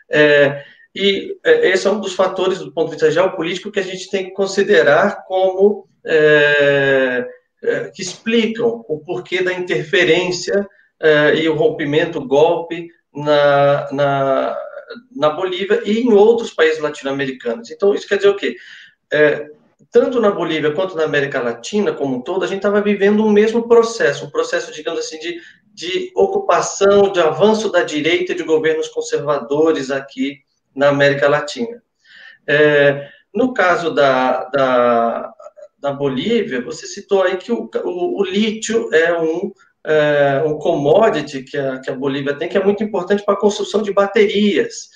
[0.10, 0.64] É,
[1.00, 4.10] e é, esse é um dos fatores, do ponto de vista geopolítico, que a gente
[4.10, 7.28] tem que considerar como é,
[7.64, 10.68] é, que explicam o porquê da interferência
[11.00, 14.58] é, e o rompimento, o golpe na, na,
[15.16, 17.70] na Bolívia e em outros países latino-americanos.
[17.70, 18.56] Então, isso quer dizer o quê?
[19.14, 19.52] É,
[19.92, 23.30] tanto na Bolívia quanto na América Latina como um todo, a gente estava vivendo um
[23.30, 25.40] mesmo processo, um processo, digamos assim, de,
[25.76, 30.47] de ocupação, de avanço da direita e de governos conservadores aqui
[30.78, 31.82] na América Latina.
[32.48, 35.34] É, no caso da, da,
[35.80, 39.52] da, Bolívia, você citou aí que o, o, o lítio é um,
[39.86, 43.40] é um commodity que a, que a Bolívia tem, que é muito importante para a
[43.40, 44.90] construção de baterias.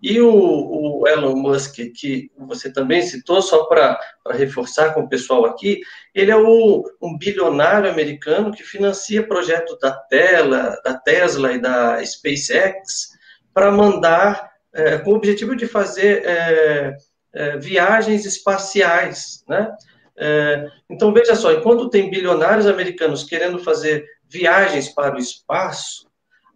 [0.00, 3.98] E o, o, Elon Musk, que você também citou, só para
[4.32, 5.80] reforçar com o pessoal aqui,
[6.14, 12.04] ele é o, um bilionário americano que financia projetos da, Tela, da Tesla e da
[12.04, 13.10] SpaceX
[13.54, 16.96] para mandar é, com o objetivo de fazer é,
[17.32, 19.72] é, viagens espaciais, né?
[20.16, 26.06] É, então, veja só, enquanto tem bilionários americanos querendo fazer viagens para o espaço,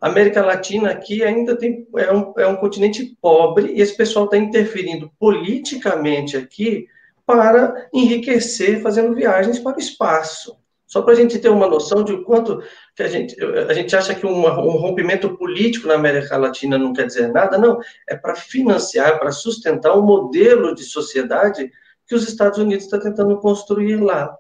[0.00, 4.26] a América Latina aqui ainda tem, é, um, é um continente pobre e esse pessoal
[4.26, 6.87] está interferindo politicamente aqui
[7.26, 10.57] para enriquecer fazendo viagens para o espaço.
[10.88, 12.62] Só para a gente ter uma noção de quanto
[12.96, 13.37] que a gente,
[13.68, 17.79] a gente acha que um rompimento político na América Latina não quer dizer nada, não.
[18.09, 21.70] É para financiar, para sustentar o um modelo de sociedade
[22.07, 24.35] que os Estados Unidos está tentando construir lá.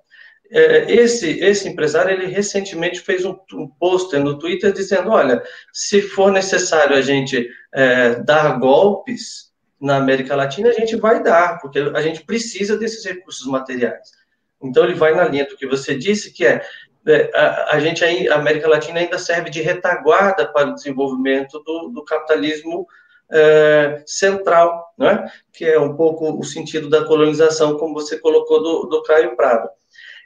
[0.50, 6.00] É, esse, esse empresário, ele recentemente fez um, um pôster no Twitter dizendo, olha, se
[6.00, 11.78] for necessário a gente é, dar golpes na América Latina, a gente vai dar, porque
[11.78, 14.16] a gente precisa desses recursos materiais.
[14.62, 16.62] Então, ele vai na linha do que você disse, que é,
[17.06, 21.88] é a, a, gente, a América Latina ainda serve de retaguarda para o desenvolvimento do,
[21.88, 22.86] do capitalismo
[23.30, 25.30] é, central, né?
[25.52, 29.68] que é um pouco o sentido da colonização, como você colocou do, do Caio Prado.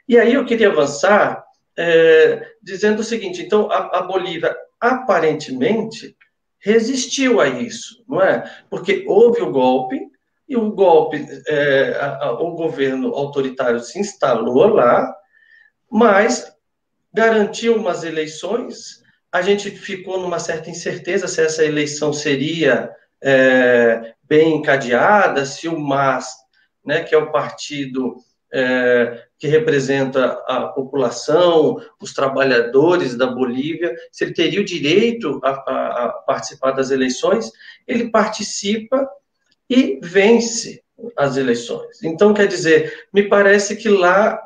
[0.07, 1.43] E aí eu queria avançar
[1.77, 6.15] é, dizendo o seguinte: então, a, a Bolívia aparentemente
[6.59, 8.49] resistiu a isso, não é?
[8.69, 9.99] Porque houve o golpe,
[10.53, 15.11] e o golpe, é, a, a, o governo autoritário se instalou lá,
[15.91, 16.55] mas
[17.11, 19.01] garantiu umas eleições.
[19.31, 25.79] A gente ficou numa certa incerteza se essa eleição seria é, bem encadeada, se o
[25.79, 26.35] MAS,
[26.85, 28.15] né, que é o partido
[28.53, 35.49] é, que representa a população, os trabalhadores da Bolívia, se ele teria o direito a,
[35.49, 37.51] a, a participar das eleições,
[37.87, 39.09] ele participa
[39.69, 40.83] e vence
[41.17, 42.01] as eleições.
[42.03, 44.39] Então, quer dizer, me parece que lá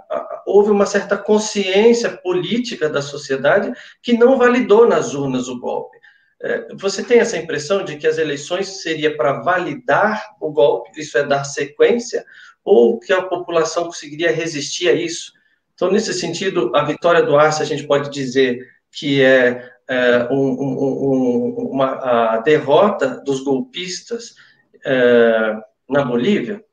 [0.46, 5.98] houve uma certa consciência política da sociedade que não validou nas urnas o golpe.
[6.42, 11.18] É, você tem essa impressão de que as eleições seria para validar o golpe, isso
[11.18, 12.24] é dar sequência,
[12.64, 15.34] ou que a população conseguiria resistir a isso?
[15.74, 20.50] Então, nesse sentido, a vitória do Arce, a gente pode dizer que é, é um,
[20.50, 24.36] um, um, uma, a derrota dos golpistas
[24.86, 25.58] é,
[25.90, 26.64] na Bolívia?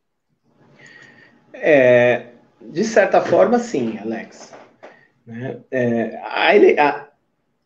[1.53, 2.27] É,
[2.61, 4.55] de certa forma, sim, Alex.
[5.27, 5.61] Né?
[5.71, 7.09] É, a, a,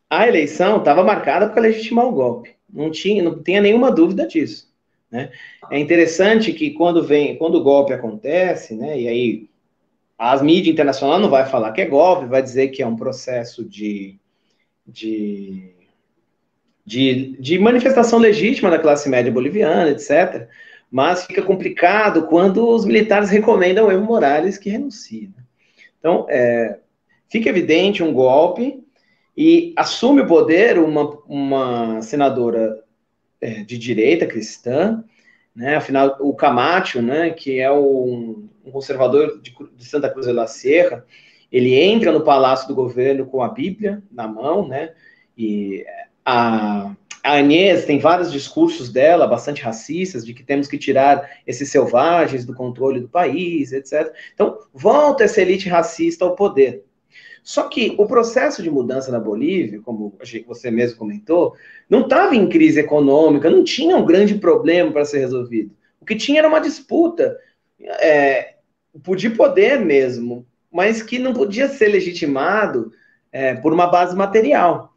[0.09, 2.55] a eleição estava marcada para legitimar o golpe.
[2.71, 4.69] Não tinha, não tinha nenhuma dúvida disso.
[5.11, 5.31] Né?
[5.71, 9.49] É interessante que quando vem, quando o golpe acontece, né, e aí
[10.17, 13.63] as mídias internacionais não vai falar que é golpe, vai dizer que é um processo
[13.63, 14.19] de,
[14.85, 15.73] de,
[16.85, 20.47] de, de manifestação legítima da classe média boliviana, etc.
[20.89, 25.31] Mas fica complicado quando os militares recomendam Evo Morales que renuncie.
[25.35, 25.43] Né?
[25.99, 26.79] Então, é,
[27.29, 28.83] fica evidente um golpe
[29.37, 32.83] e assume o poder uma, uma senadora
[33.39, 35.03] é, de direita cristã,
[35.55, 35.75] né?
[35.75, 40.47] Afinal, o Camacho, né, que é um, um conservador de, de, Santa Cruz de la
[40.47, 41.05] Sierra,
[41.51, 44.93] ele entra no palácio do governo com a Bíblia na mão, né?
[45.37, 45.85] E
[46.29, 51.69] a, a Agnès tem vários discursos dela, bastante racistas, de que temos que tirar esses
[51.69, 54.13] selvagens do controle do país, etc.
[54.33, 56.83] Então, volta essa elite racista ao poder.
[57.43, 60.15] Só que o processo de mudança na Bolívia, como
[60.45, 61.55] você mesmo comentou,
[61.89, 65.75] não estava em crise econômica, não tinha um grande problema para ser resolvido.
[65.99, 67.35] O que tinha era uma disputa
[68.01, 68.55] é,
[69.17, 72.91] de poder mesmo, mas que não podia ser legitimado
[73.31, 74.88] é, por uma base material.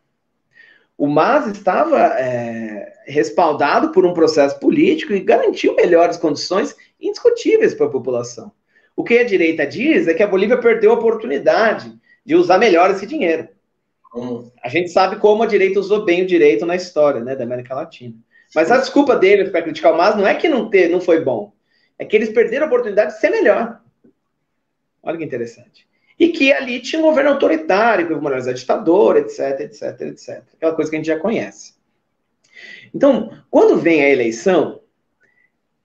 [0.96, 7.87] O MAS estava é, respaldado por um processo político e garantiu melhores condições indiscutíveis para
[7.87, 8.52] a população.
[8.94, 11.92] O que a direita diz é que a Bolívia perdeu a oportunidade
[12.24, 13.48] de usar melhor esse dinheiro.
[14.14, 14.50] Hum.
[14.62, 17.74] A gente sabe como a direita usou bem o direito na história né, da América
[17.74, 18.14] Latina.
[18.55, 21.24] Mas a desculpa deles para criticar o MAS não é que não, ter, não foi
[21.24, 21.52] bom,
[21.98, 23.81] é que eles perderam a oportunidade de ser melhor.
[25.02, 25.88] Olha que interessante.
[26.22, 30.44] E que ali tinha um governo autoritário, que o Morales é ditador, etc, etc, etc.
[30.54, 31.74] Aquela coisa que a gente já conhece.
[32.94, 34.80] Então, quando vem a eleição,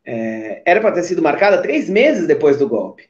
[0.05, 3.09] é, era para ter sido marcada três meses depois do golpe.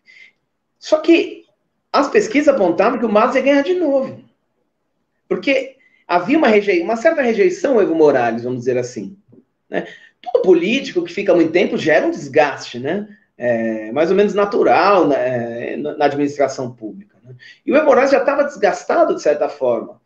[0.79, 1.43] Só que
[1.91, 4.23] as pesquisas apontavam que o Matos ia ganhar de novo.
[5.27, 5.75] Porque
[6.07, 6.47] havia uma,
[6.81, 9.17] uma certa rejeição ao Evo Morales, vamos dizer assim.
[9.69, 9.85] Né?
[10.21, 13.16] Todo político que fica muito tempo gera um desgaste, né?
[13.37, 15.75] É, mais ou menos natural né?
[15.77, 17.15] na administração pública.
[17.23, 17.35] Né?
[17.65, 20.01] E o Evo já estava desgastado, de certa forma.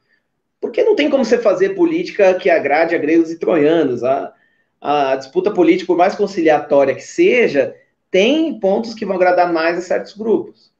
[0.59, 4.03] Porque não tem como você fazer política que agrade a gregos e troianos.
[4.03, 4.33] A,
[4.81, 7.75] a disputa política, por mais conciliatória que seja,
[8.09, 10.71] tem pontos que vão agradar mais a certos grupos.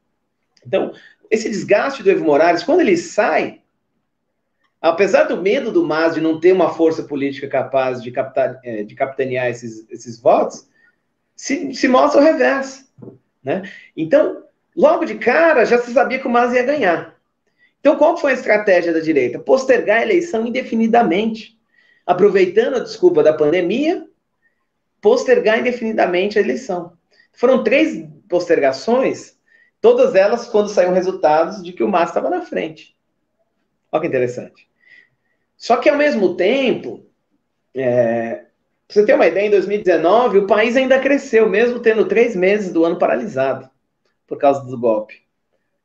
[0.66, 0.92] Então,
[1.30, 3.62] esse desgaste do Evo Morales, quando ele sai,
[4.82, 8.84] apesar do medo do MAS de não ter uma força política capaz de, captar, é,
[8.84, 10.68] de capitanear esses, esses votos,
[11.42, 12.86] se, se mostra o reverso.
[13.44, 13.64] Né?
[13.96, 14.44] Então,
[14.76, 17.16] logo de cara, já se sabia que o MAS ia ganhar.
[17.80, 19.40] Então, qual foi a estratégia da direita?
[19.40, 21.60] Postergar a eleição indefinidamente.
[22.06, 24.06] Aproveitando a desculpa da pandemia,
[25.00, 26.94] postergar indefinidamente a eleição.
[27.34, 29.40] Foram três postergações
[29.82, 32.96] Todas elas quando saíram resultados de que o Massa estava na frente.
[33.92, 34.70] Olha que interessante.
[35.58, 37.04] Só que ao mesmo tempo,
[37.74, 38.46] é,
[38.94, 42.84] você ter uma ideia, em 2019 o país ainda cresceu, mesmo tendo três meses do
[42.84, 43.70] ano paralisado
[44.28, 45.22] por causa do golpe.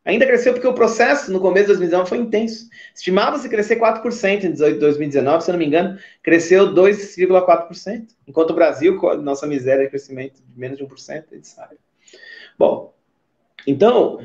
[0.04, 2.68] Ainda cresceu porque o processo no começo de 2019 foi intenso.
[2.94, 8.06] Estimava-se crescer 4% em 2019, se eu não me engano, cresceu 2,4%.
[8.26, 11.74] Enquanto o Brasil, nossa miséria de crescimento de menos de 1%, ele sabe.
[12.56, 12.94] Bom,
[13.66, 14.20] então,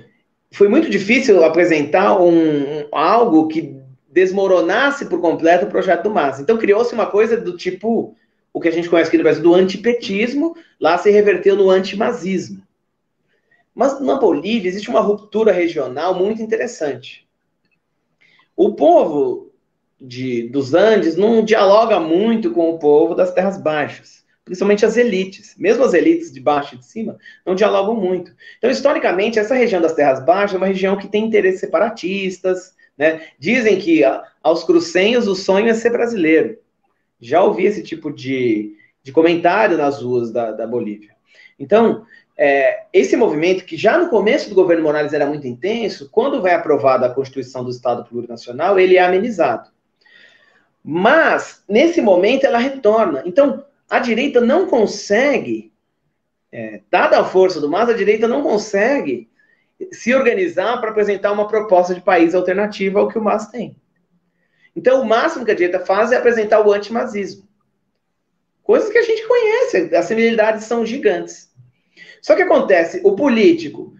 [0.52, 3.76] foi muito difícil apresentar um, um, algo que
[4.08, 6.40] desmoronasse por completo o projeto do MAS.
[6.40, 8.16] Então, criou-se uma coisa do tipo,
[8.54, 12.62] o que a gente conhece aqui no Brasil, do antipetismo, lá se reverteu no antimazismo.
[13.74, 17.28] Mas na Bolívia existe uma ruptura regional muito interessante.
[18.56, 19.52] O povo
[20.00, 25.56] de, dos Andes não dialoga muito com o povo das terras baixas principalmente as elites.
[25.58, 28.34] Mesmo as elites de baixo e de cima não dialogam muito.
[28.58, 32.74] Então, historicamente, essa região das Terras Baixas é uma região que tem interesses separatistas.
[32.98, 33.22] Né?
[33.40, 34.04] Dizem que
[34.44, 36.58] aos crucenhos o sonho é ser brasileiro.
[37.22, 41.16] Já ouvi esse tipo de, de comentário nas ruas da, da Bolívia.
[41.60, 42.06] Então,
[42.38, 46.54] é, esse movimento, que já no começo do governo Morales era muito intenso, quando vai
[46.54, 49.70] aprovada a Constituição do Estado Plurinacional, ele é amenizado.
[50.84, 53.22] Mas, nesse momento, ela retorna.
[53.26, 55.72] Então, a direita não consegue,
[56.52, 59.30] é, dada a força do MAS, a direita não consegue
[59.92, 63.76] se organizar para apresentar uma proposta de país alternativa ao que o MAS tem.
[64.76, 67.48] Então, o máximo que a direita faz é apresentar o antimazismo.
[68.64, 71.52] Coisas que a gente conhece, as similaridades são gigantes.
[72.22, 73.94] Só que acontece, o político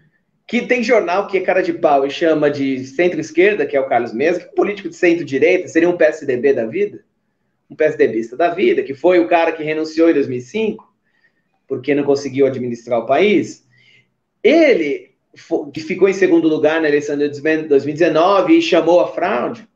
[0.46, 3.88] que tem jornal que é cara de pau e chama de centro-esquerda, que é o
[3.88, 7.04] Carlos Mesa, que é um político de centro-direita, seria um PSDB da vida,
[7.70, 10.92] um PSDBista da vida, que foi o cara que renunciou em 2005,
[11.66, 13.66] porque não conseguiu administrar o país,
[14.42, 15.14] ele,
[15.72, 17.28] que ficou em segundo lugar na eleição de
[17.68, 19.66] 2019 e chamou a fraude,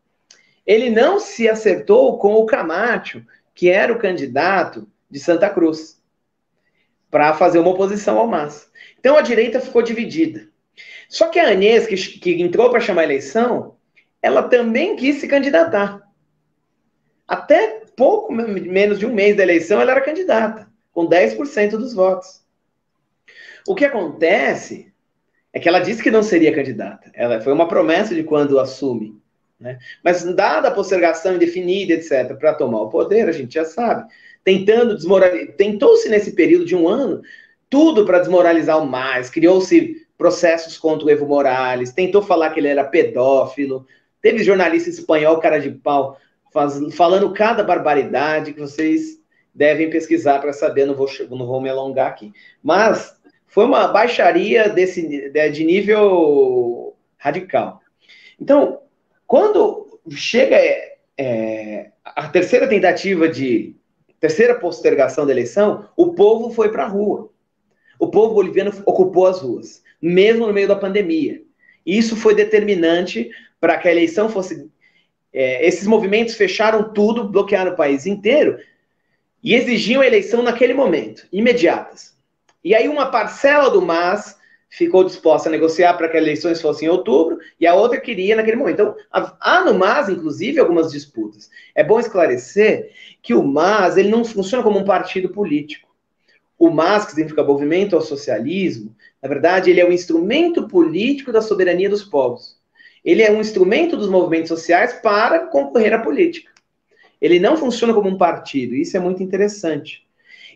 [0.67, 6.03] ele não se acertou com o Camacho, que era o candidato de Santa Cruz,
[7.11, 8.71] para fazer uma oposição ao MAS.
[8.99, 10.49] Então a direita ficou dividida.
[11.09, 13.77] Só que a Anês, que, que entrou para chamar a eleição,
[14.21, 16.03] ela também quis se candidatar.
[17.27, 22.45] Até pouco menos de um mês da eleição, ela era candidata, com 10% dos votos.
[23.67, 24.93] O que acontece
[25.53, 27.11] é que ela disse que não seria candidata.
[27.15, 29.21] Ela foi uma promessa de quando assume.
[29.59, 29.79] Né?
[30.05, 34.07] Mas, dada a postergação indefinida, etc., para tomar o poder, a gente já sabe,
[34.45, 37.23] tentando desmoralizar, tentou-se nesse período de um ano
[37.69, 42.69] tudo para desmoralizar o mais, criou-se processos contra o Evo Morales, tentou falar que ele
[42.69, 43.87] era pedófilo,
[44.23, 46.19] teve jornalista espanhol, cara de pau,
[46.53, 49.21] faz, falando cada barbaridade que vocês
[49.55, 52.33] devem pesquisar para saber, não vou, não vou me alongar aqui.
[52.63, 57.81] Mas foi uma baixaria desse, de nível radical.
[58.39, 58.81] Então,
[59.27, 63.75] quando chega é, é, a terceira tentativa de
[64.21, 67.31] terceira postergação da eleição, o povo foi para a rua.
[67.99, 71.43] O povo boliviano ocupou as ruas, mesmo no meio da pandemia.
[71.85, 74.71] Isso foi determinante para que a eleição fosse.
[75.33, 78.59] É, esses movimentos fecharam tudo, bloquearam o país inteiro
[79.43, 82.17] e exigiam a eleição naquele momento, imediatas.
[82.65, 84.36] E aí uma parcela do MAS
[84.69, 88.37] ficou disposta a negociar para que as eleições fossem em outubro, e a outra queria
[88.37, 88.75] naquele momento.
[88.75, 91.51] Então, há no MAS, inclusive, algumas disputas.
[91.75, 92.91] É bom esclarecer
[93.23, 95.89] que o MAS ele não funciona como um partido político.
[96.59, 101.43] O MAS, que significa Movimento ao Socialismo, na verdade, ele é um instrumento político da
[101.43, 102.57] soberania dos povos.
[103.05, 106.51] Ele é um instrumento dos movimentos sociais para concorrer à política.
[107.21, 110.07] Ele não funciona como um partido, isso é muito interessante.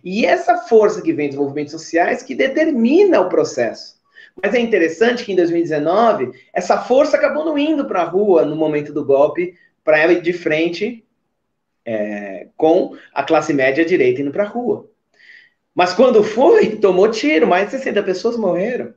[0.03, 4.00] E essa força que vem dos movimentos sociais que determina o processo.
[4.43, 8.57] Mas é interessante que em 2019, essa força acabou não indo para a rua no
[8.57, 9.55] momento do golpe,
[9.85, 11.05] para ela ir de frente
[11.85, 14.89] é, com a classe média direita indo para a rua.
[15.75, 18.95] Mas quando foi, tomou tiro, mais de 60 pessoas morreram.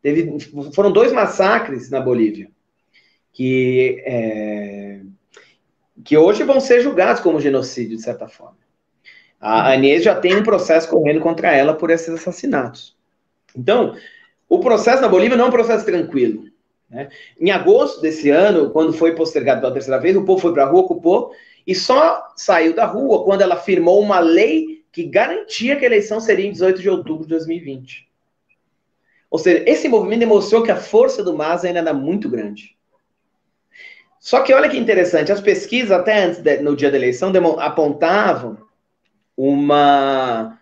[0.00, 0.38] Teve,
[0.74, 2.50] foram dois massacres na Bolívia,
[3.32, 5.00] que, é,
[6.04, 8.58] que hoje vão ser julgados como genocídio, de certa forma.
[9.40, 12.96] A Anês já tem um processo correndo contra ela por esses assassinatos.
[13.56, 13.96] Então,
[14.54, 16.44] o processo na Bolívia não é um processo tranquilo.
[16.90, 17.08] Né?
[17.40, 20.66] Em agosto desse ano, quando foi postergado pela terceira vez, o povo foi para a
[20.66, 21.32] rua, ocupou,
[21.66, 26.20] e só saiu da rua quando ela firmou uma lei que garantia que a eleição
[26.20, 28.06] seria em 18 de outubro de 2020.
[29.30, 32.76] Ou seja, esse movimento demonstrou que a força do MAS ainda era muito grande.
[34.20, 38.58] Só que olha que interessante, as pesquisas até antes de, no dia da eleição apontavam
[39.34, 40.58] uma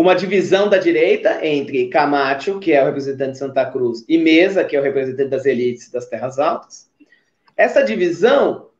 [0.00, 4.64] uma divisão da direita entre Camacho, que é o representante de Santa Cruz, e Mesa,
[4.64, 6.90] que é o representante das elites das terras altas.
[7.54, 8.70] Essa divisão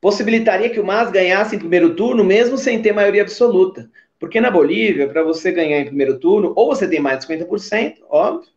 [0.00, 3.90] possibilitaria que o MAS ganhasse em primeiro turno, mesmo sem ter maioria absoluta.
[4.20, 7.96] Porque na Bolívia, para você ganhar em primeiro turno, ou você tem mais de 50%,
[8.08, 8.48] óbvio,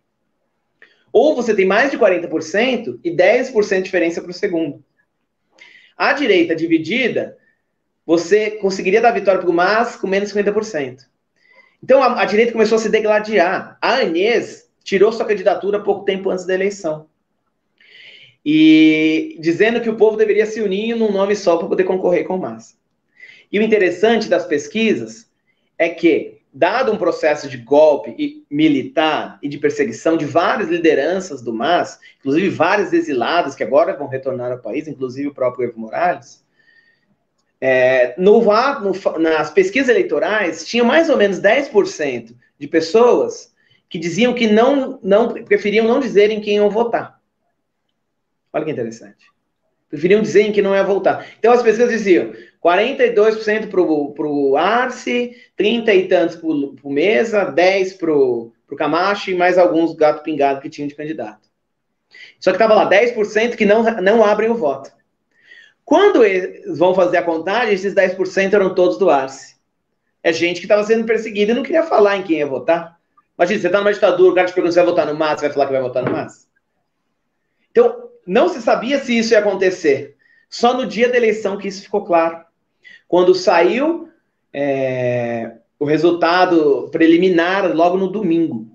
[1.11, 4.83] ou você tem mais de 40% e 10% de diferença para o segundo.
[5.97, 7.35] A direita dividida,
[8.05, 11.10] você conseguiria dar vitória para o MAS com menos de 50%.
[11.83, 13.77] Então a, a, direita começou a se degladiar.
[13.81, 17.07] A Anês tirou sua candidatura pouco tempo antes da eleição.
[18.45, 22.35] E dizendo que o povo deveria se unir num nome só para poder concorrer com
[22.35, 22.77] o MAS.
[23.51, 25.29] E o interessante das pesquisas
[25.77, 31.53] é que, dado um processo de golpe militar e de perseguição de várias lideranças do
[31.53, 36.43] MAS, inclusive vários exilados que agora vão retornar ao país, inclusive o próprio Evo Morales,
[37.61, 43.53] é, no, no, nas pesquisas eleitorais, tinha mais ou menos 10% de pessoas
[43.87, 47.21] que diziam que não, não preferiam não dizer em quem iam votar.
[48.51, 49.27] Olha que interessante.
[49.89, 51.27] Preferiam dizer em que não ia votar.
[51.37, 52.33] Então as pesquisas diziam
[52.63, 59.35] 42% para o Arce, 30 e tantos para o Mesa, 10 para o Camacho e
[59.35, 61.49] mais alguns gato pingado que tinham de candidato.
[62.39, 64.91] Só que estava lá 10% que não, não abrem o voto.
[65.83, 69.55] Quando eles vão fazer a contagem, esses 10% eram todos do Arce.
[70.23, 72.99] É gente que estava sendo perseguida e não queria falar em quem ia votar.
[73.37, 75.47] Imagina, você está numa ditadura, o cara te pergunta se vai votar no MAS, você
[75.47, 76.47] vai falar que vai votar no MAS?
[77.71, 80.15] Então, não se sabia se isso ia acontecer.
[80.49, 82.43] Só no dia da eleição que isso ficou claro.
[83.07, 84.09] Quando saiu
[84.53, 88.67] é, o resultado preliminar, logo no domingo.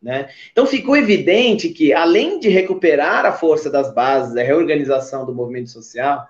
[0.00, 0.28] Né?
[0.52, 5.70] Então ficou evidente que, além de recuperar a força das bases, a reorganização do movimento
[5.70, 6.28] social,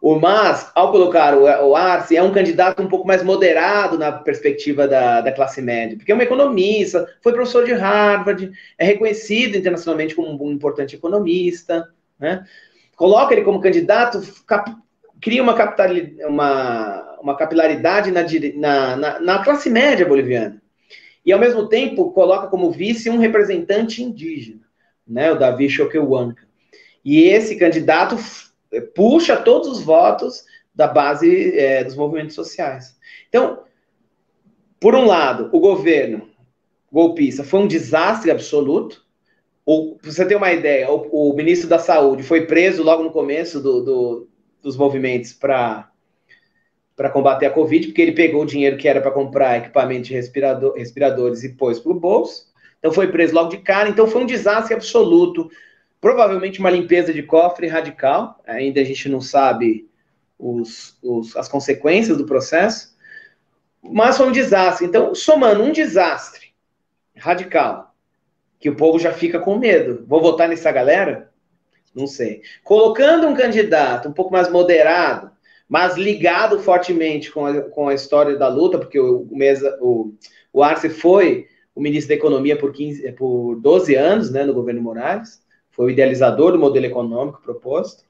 [0.00, 4.86] o Mas, ao colocar o, Arce, é um candidato um pouco mais moderado na perspectiva
[4.86, 10.14] da, da classe média, porque é um economista, foi professor de Harvard, é reconhecido internacionalmente
[10.14, 11.88] como um importante economista,
[12.18, 12.44] né?
[12.96, 14.20] Coloca ele como candidato
[15.20, 15.88] cria uma, capital,
[16.28, 18.22] uma, uma capilaridade na,
[18.56, 20.60] na, na, na classe média boliviana.
[21.24, 24.62] E, ao mesmo tempo, coloca como vice um representante indígena,
[25.06, 26.46] né, o Davi Choquehuanca.
[27.04, 28.16] E esse candidato
[28.94, 30.44] puxa todos os votos
[30.74, 32.96] da base é, dos movimentos sociais.
[33.28, 33.64] Então,
[34.80, 36.28] por um lado, o governo
[36.90, 39.04] golpista foi um desastre absoluto.
[39.66, 43.60] O, você ter uma ideia, o, o, ministro da Saúde foi preso logo no começo
[43.60, 44.28] do, do,
[44.62, 45.90] dos movimentos para
[46.96, 50.14] para combater a Covid, porque ele pegou o dinheiro que era para comprar equipamento de
[50.14, 52.48] respirador, respiradores e pôs para o bolso.
[52.80, 53.88] Então foi preso logo de cara.
[53.88, 55.48] Então foi um desastre absoluto.
[56.00, 58.40] Provavelmente uma limpeza de cofre radical.
[58.46, 59.88] Ainda a gente não sabe
[60.38, 62.96] os, os, as consequências do processo.
[63.82, 64.86] Mas foi um desastre.
[64.86, 66.48] Então, somando um desastre
[67.16, 67.94] radical,
[68.58, 70.04] que o povo já fica com medo.
[70.06, 71.30] Vou votar nessa galera?
[71.94, 72.42] Não sei.
[72.62, 75.30] Colocando um candidato um pouco mais moderado,
[75.68, 80.14] mas ligado fortemente com a, com a história da luta, porque o, Mesa, o,
[80.52, 84.82] o Arce foi o ministro da Economia por, 15, por 12 anos né, no governo
[84.82, 85.40] Moraes,
[85.78, 88.02] foi o idealizador do modelo econômico proposto.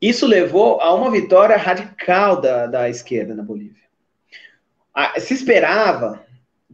[0.00, 3.84] Isso levou a uma vitória radical da, da esquerda na Bolívia.
[5.20, 6.26] Se esperava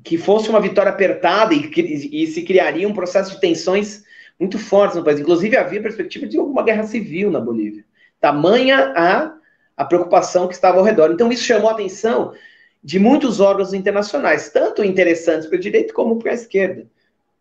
[0.03, 4.03] que fosse uma vitória apertada e, e se criaria um processo de tensões
[4.41, 5.21] muito fortes no país.
[5.21, 7.85] Inclusive, havia perspectiva de alguma guerra civil na Bolívia.
[8.19, 9.37] Tamanha a
[9.77, 11.11] a preocupação que estava ao redor.
[11.13, 12.33] Então, isso chamou a atenção
[12.83, 16.87] de muitos órgãos internacionais, tanto interessantes para a direita como para a esquerda.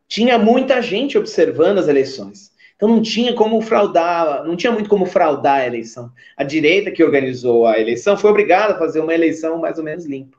[0.07, 2.51] Tinha muita gente observando as eleições.
[2.75, 6.11] Então não tinha como fraudar, não tinha muito como fraudar a eleição.
[6.35, 10.05] A direita que organizou a eleição foi obrigada a fazer uma eleição mais ou menos
[10.05, 10.37] limpa.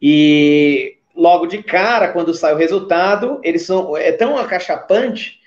[0.00, 5.38] E logo de cara, quando sai o resultado, eles são é tão acachapante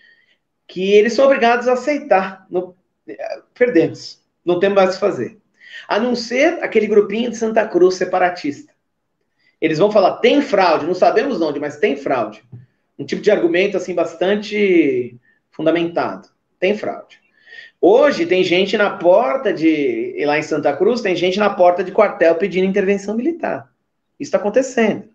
[0.68, 2.46] que eles são obrigados a aceitar.
[2.50, 2.76] No,
[3.54, 5.38] perdemos não temos mais o que fazer.
[5.88, 8.72] A não ser aquele grupinho de Santa Cruz separatista.
[9.60, 12.43] Eles vão falar, tem fraude, não sabemos onde, mas tem fraude.
[12.98, 15.18] Um tipo de argumento, assim, bastante
[15.52, 16.30] fundamentado.
[16.60, 17.20] Tem fraude.
[17.82, 20.16] Hoje tem gente na porta de.
[20.26, 23.70] Lá em Santa Cruz, tem gente na porta de quartel pedindo intervenção militar.
[24.20, 25.10] Isso está acontecendo.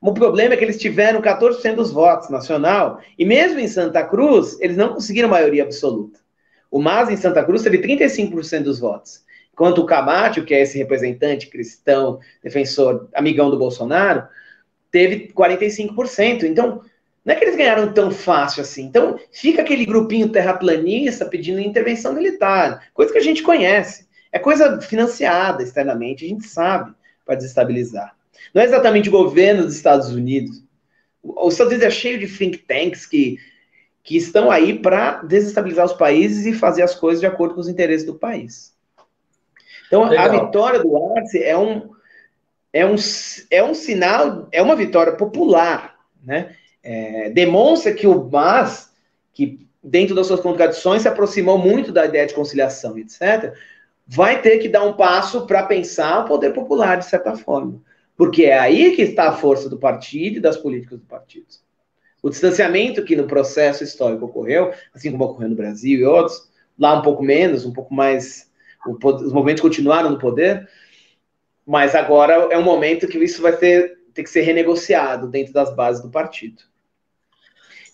[0.00, 4.58] O problema é que eles tiveram 14% dos votos nacional, e mesmo em Santa Cruz,
[4.60, 6.20] eles não conseguiram maioria absoluta.
[6.70, 9.24] O Mas em Santa Cruz teve 35% dos votos.
[9.52, 14.28] Enquanto o Camacho, que é esse representante cristão, defensor, amigão do Bolsonaro,
[14.88, 16.44] teve 45%.
[16.44, 16.82] Então,
[17.24, 18.84] não é que eles ganharam tão fácil assim.
[18.84, 24.08] Então, fica aquele grupinho terraplanista pedindo intervenção militar, coisa que a gente conhece.
[24.32, 26.92] É coisa financiada externamente, a gente sabe,
[27.24, 28.14] para desestabilizar.
[28.54, 30.62] Não é exatamente o governo dos Estados Unidos.
[31.22, 33.38] Os Estados Unidos é cheio de think tanks que
[34.08, 37.68] que estão aí para desestabilizar os países e fazer as coisas de acordo com os
[37.68, 38.74] interesses do país.
[39.86, 40.24] Então, Legal.
[40.24, 41.90] a vitória do Arce é um,
[42.72, 42.94] é, um,
[43.50, 45.94] é um sinal, é uma vitória popular,
[46.24, 46.56] né?
[46.82, 48.92] É, demonstra que o MAS,
[49.32, 53.54] que dentro das suas contradições se aproximou muito da ideia de conciliação, etc.,
[54.06, 57.80] vai ter que dar um passo para pensar o poder popular, de certa forma.
[58.16, 61.46] Porque é aí que está a força do partido e das políticas do partido.
[62.22, 66.48] O distanciamento que no processo histórico ocorreu, assim como ocorreu no Brasil e outros,
[66.78, 68.50] lá um pouco menos, um pouco mais.
[68.86, 70.68] os movimentos continuaram no poder,
[71.66, 75.74] mas agora é um momento que isso vai ter, ter que ser renegociado dentro das
[75.74, 76.64] bases do partido.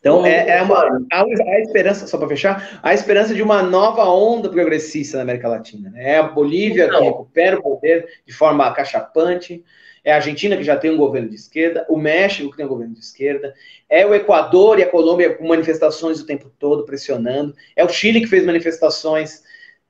[0.01, 4.05] Então, é, é uma, há a esperança, só para fechar, a esperança de uma nova
[4.05, 5.91] onda progressista na América Latina.
[5.91, 6.13] Né?
[6.13, 9.65] É a Bolívia então, que recupera o poder de forma acachapante,
[10.03, 12.69] é a Argentina, que já tem um governo de esquerda, o México, que tem um
[12.69, 13.55] governo de esquerda,
[13.89, 18.21] é o Equador e a Colômbia com manifestações o tempo todo, pressionando, é o Chile,
[18.21, 19.43] que fez manifestações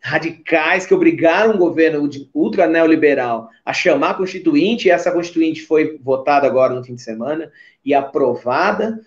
[0.04, 5.98] radicais que obrigaram o governo ultra neoliberal a chamar a constituinte, e essa constituinte foi
[6.02, 7.50] votada agora no fim de semana
[7.82, 9.00] e aprovada,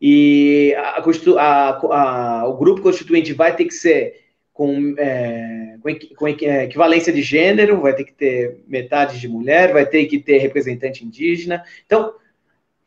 [0.00, 1.04] e a,
[1.38, 4.24] a, a, o grupo constituinte vai ter que ser
[4.54, 9.74] com, é, com, com, é, equivalência de gênero, vai ter que ter metade de mulher,
[9.74, 11.62] vai ter que ter representante indígena.
[11.84, 12.14] Então,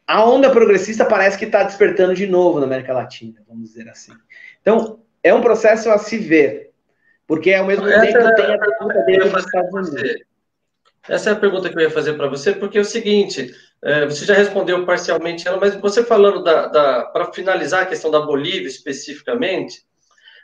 [0.08, 4.14] a onda progressista parece que está despertando de novo na América Latina, vamos dizer assim.
[4.62, 6.71] Então, é um processo a se ver,
[7.28, 10.22] porque ao mesmo Essa tempo é, tem a pergunta dele dos Estados Unidos.
[11.10, 13.52] Essa é a pergunta que eu ia fazer para você, porque é o seguinte,
[13.84, 18.12] é, você já respondeu parcialmente ela, mas você falando da, da para finalizar a questão
[18.12, 19.84] da Bolívia especificamente,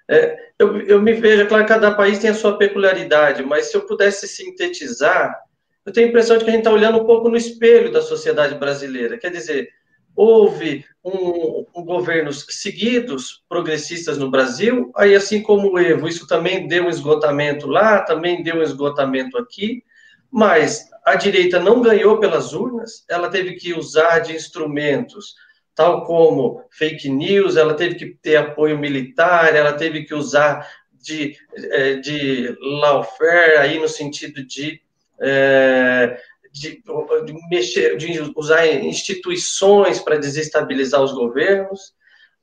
[0.10, 3.78] é, eu, eu me vejo, é claro, cada país tem a sua peculiaridade, mas se
[3.78, 5.38] eu pudesse sintetizar,
[5.86, 8.02] eu tenho a impressão de que a gente está olhando um pouco no espelho da
[8.02, 9.18] sociedade brasileira.
[9.18, 9.70] Quer dizer,
[10.18, 16.68] houve um, um, governos seguidos, progressistas no Brasil, aí assim como o Evo, isso também
[16.68, 19.84] deu um esgotamento lá, também deu um esgotamento aqui,
[20.32, 25.36] mas a direita não ganhou pelas urnas, ela teve que usar de instrumentos,
[25.76, 30.68] tal como fake news, ela teve que ter apoio militar, ela teve que usar
[31.00, 34.82] de, é, de lawfare, aí no sentido de,
[35.22, 36.20] é,
[36.60, 36.84] de,
[37.26, 41.94] de, mexer, de usar instituições para desestabilizar os governos.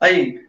[0.01, 0.41] Aí,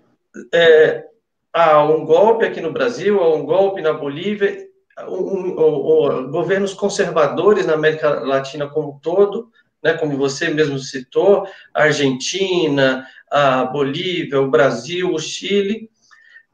[0.53, 1.05] é,
[1.53, 4.67] há um golpe aqui no Brasil, há um golpe na Bolívia,
[5.07, 9.49] um, um, um, governos conservadores na América Latina como um todo,
[9.83, 15.89] né, como você mesmo citou, a Argentina, a Bolívia, o Brasil, o Chile.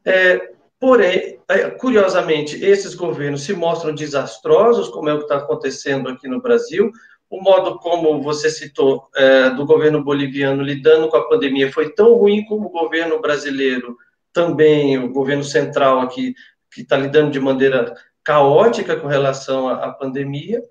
[0.03, 0.51] É,
[0.82, 6.27] porém, é, curiosamente, esses governos se mostram desastrosos, como é o que está acontecendo aqui
[6.27, 6.91] no Brasil.
[7.29, 12.15] O modo como você citou é, do governo boliviano lidando com a pandemia foi tão
[12.15, 13.95] ruim como o governo brasileiro
[14.34, 16.34] também, o governo central aqui,
[16.73, 20.63] que está lidando de maneira caótica com relação à, à pandemia.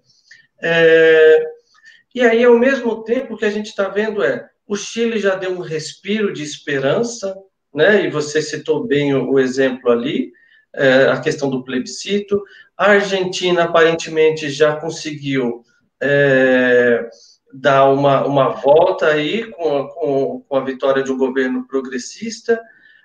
[0.60, 1.44] É,
[2.12, 5.36] e aí, ao mesmo tempo, o que a gente está vendo é o Chile já
[5.36, 7.32] deu um respiro de esperança,
[7.74, 8.04] né?
[8.04, 10.32] E você citou bem o, o exemplo ali,
[10.74, 12.42] é, a questão do plebiscito.
[12.76, 15.62] A Argentina aparentemente já conseguiu
[16.00, 17.08] é,
[17.52, 22.60] dar uma, uma volta aí com, com, com a vitória de um governo progressista.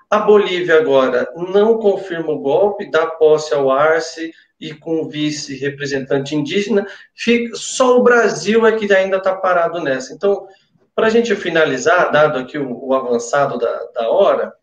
[0.09, 6.85] A Bolívia agora não confirma o golpe, dá posse ao Arce e com vice-representante indígena,
[7.13, 10.13] fica, só o Brasil é que ainda está parado nessa.
[10.13, 10.47] Então,
[10.95, 14.53] para a gente finalizar, dado aqui o, o avançado da, da hora,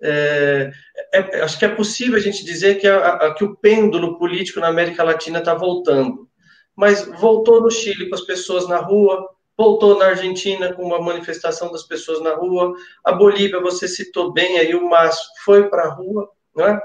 [0.00, 0.70] é,
[1.12, 4.60] é, acho que é possível a gente dizer que, a, a, que o pêndulo político
[4.60, 6.28] na América Latina está voltando.
[6.76, 11.70] Mas voltou no Chile com as pessoas na rua, voltou na Argentina com uma manifestação
[11.72, 15.94] das pessoas na rua, a Bolívia, você citou bem aí, o Márcio foi para a
[15.94, 16.80] rua, não é?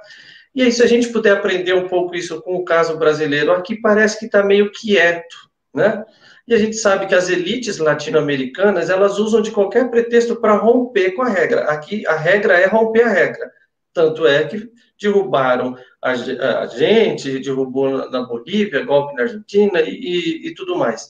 [0.54, 3.76] E aí, se a gente puder aprender um pouco isso com o caso brasileiro, aqui
[3.76, 5.36] parece que está meio quieto,
[5.74, 6.04] né?
[6.50, 11.12] E a gente sabe que as elites latino-americanas, elas usam de qualquer pretexto para romper
[11.12, 11.66] com a regra.
[11.66, 13.52] Aqui, a regra é romper a regra.
[13.94, 14.68] Tanto é que
[15.00, 21.08] derrubaram a, a gente, derrubou na Bolívia, golpe na Argentina e, e, e tudo mais.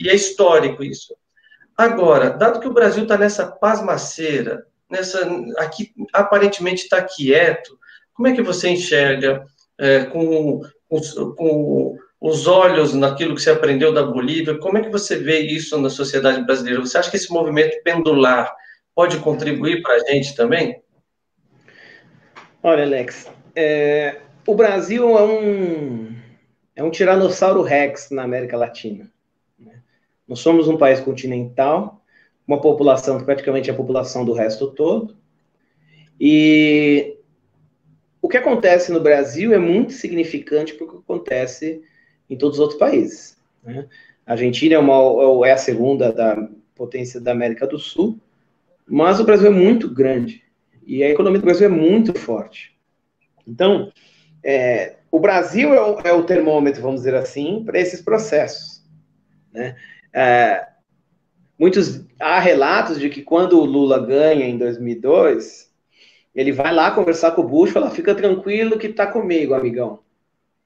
[0.00, 1.14] E é histórico isso.
[1.78, 7.78] Agora, dado que o Brasil está nessa pasmaceira, nessa, aqui aparentemente está quieto,
[8.14, 9.46] como é que você enxerga
[9.78, 11.00] é, com, com,
[11.36, 14.58] com, os olhos naquilo que você aprendeu da Bolívia?
[14.58, 16.80] Como é que você vê isso na sociedade brasileira?
[16.80, 18.54] Você acha que esse movimento pendular
[18.94, 20.82] pode contribuir para a gente também?
[22.62, 26.16] Olha, Alex, é, o Brasil é um,
[26.74, 29.10] é um tiranossauro rex na América Latina.
[29.58, 29.82] Né?
[30.26, 32.02] Nós somos um país continental,
[32.46, 35.16] uma população que praticamente é a população do resto todo,
[36.18, 37.18] e
[38.22, 41.82] o que acontece no Brasil é muito significante para o que acontece
[42.28, 43.36] em todos os outros países.
[43.62, 43.86] Né?
[44.26, 48.18] A Argentina é, uma, é a segunda da potência da América do Sul,
[48.86, 50.42] mas o Brasil é muito grande
[50.86, 52.76] e a economia do Brasil é muito forte.
[53.46, 53.92] Então,
[54.42, 58.84] é, o Brasil é o, é o, termômetro, vamos dizer assim, para esses processos.
[59.52, 59.76] Né?
[60.12, 60.66] É,
[61.58, 65.66] muitos há relatos de que quando o Lula ganha em 2002
[66.36, 70.00] ele vai lá conversar com o Bush fala: fica tranquilo que tá comigo, amigão.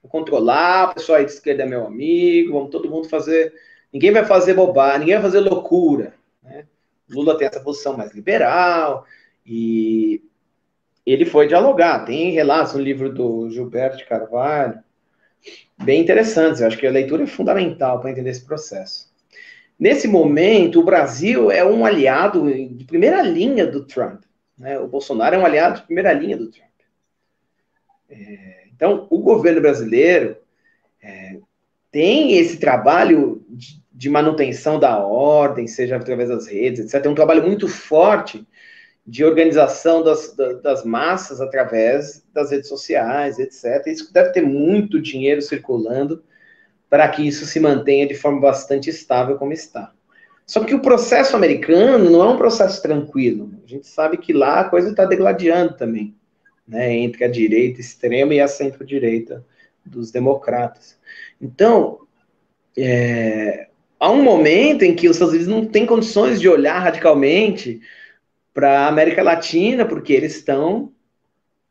[0.03, 3.53] Vou controlar, o pessoal aí de esquerda é meu amigo, vamos todo mundo fazer.
[3.93, 6.15] Ninguém vai fazer bobagem, ninguém vai fazer loucura.
[6.43, 6.67] Né?
[7.09, 9.05] Lula tem essa posição mais liberal
[9.45, 10.23] e
[11.05, 12.05] ele foi dialogar.
[12.05, 14.79] Tem relatos no livro do Gilberto de Carvalho,
[15.83, 16.61] bem interessantes.
[16.61, 19.11] Eu acho que a leitura é fundamental para entender esse processo.
[19.79, 24.23] Nesse momento, o Brasil é um aliado de primeira linha do Trump.
[24.57, 24.79] Né?
[24.79, 26.69] O Bolsonaro é um aliado de primeira linha do Trump.
[28.11, 30.39] É, então, o governo brasileiro
[31.03, 31.37] é,
[31.93, 37.03] tem esse trabalho de, de, manutenção da ordem, seja através das redes, etc.
[37.03, 38.49] Tem um trabalho muito forte
[39.07, 43.87] de organização das, das massas através das redes sociais, etc.
[43.87, 46.25] Isso deve ter muito dinheiro circulando
[46.89, 49.93] para que isso se mantenha de forma bastante estável como está.
[50.47, 53.53] Só que o processo americano não é um processo tranquilo.
[53.63, 56.15] A gente sabe que lá a coisa está degladiando também,
[56.67, 59.45] né, entre a direita extrema e a centro-direita
[59.85, 60.99] dos democratas.
[61.41, 62.01] Então,
[62.77, 67.81] é, há um momento em que os Estados Unidos não têm condições de olhar radicalmente
[68.53, 70.93] para a América Latina, porque eles estão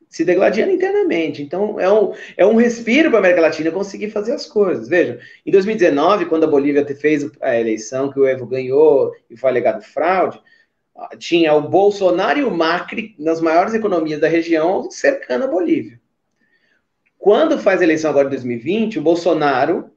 [0.09, 1.43] se degladiando internamente.
[1.43, 4.89] Então, é um, é um respiro para a América Latina conseguir fazer as coisas.
[4.89, 9.51] Veja, em 2019, quando a Bolívia fez a eleição, que o Evo ganhou e foi
[9.51, 10.41] alegado fraude,
[11.17, 15.99] tinha o Bolsonaro e o Macri nas maiores economias da região cercando a Bolívia.
[17.17, 19.91] Quando faz a eleição agora em 2020, o Bolsonaro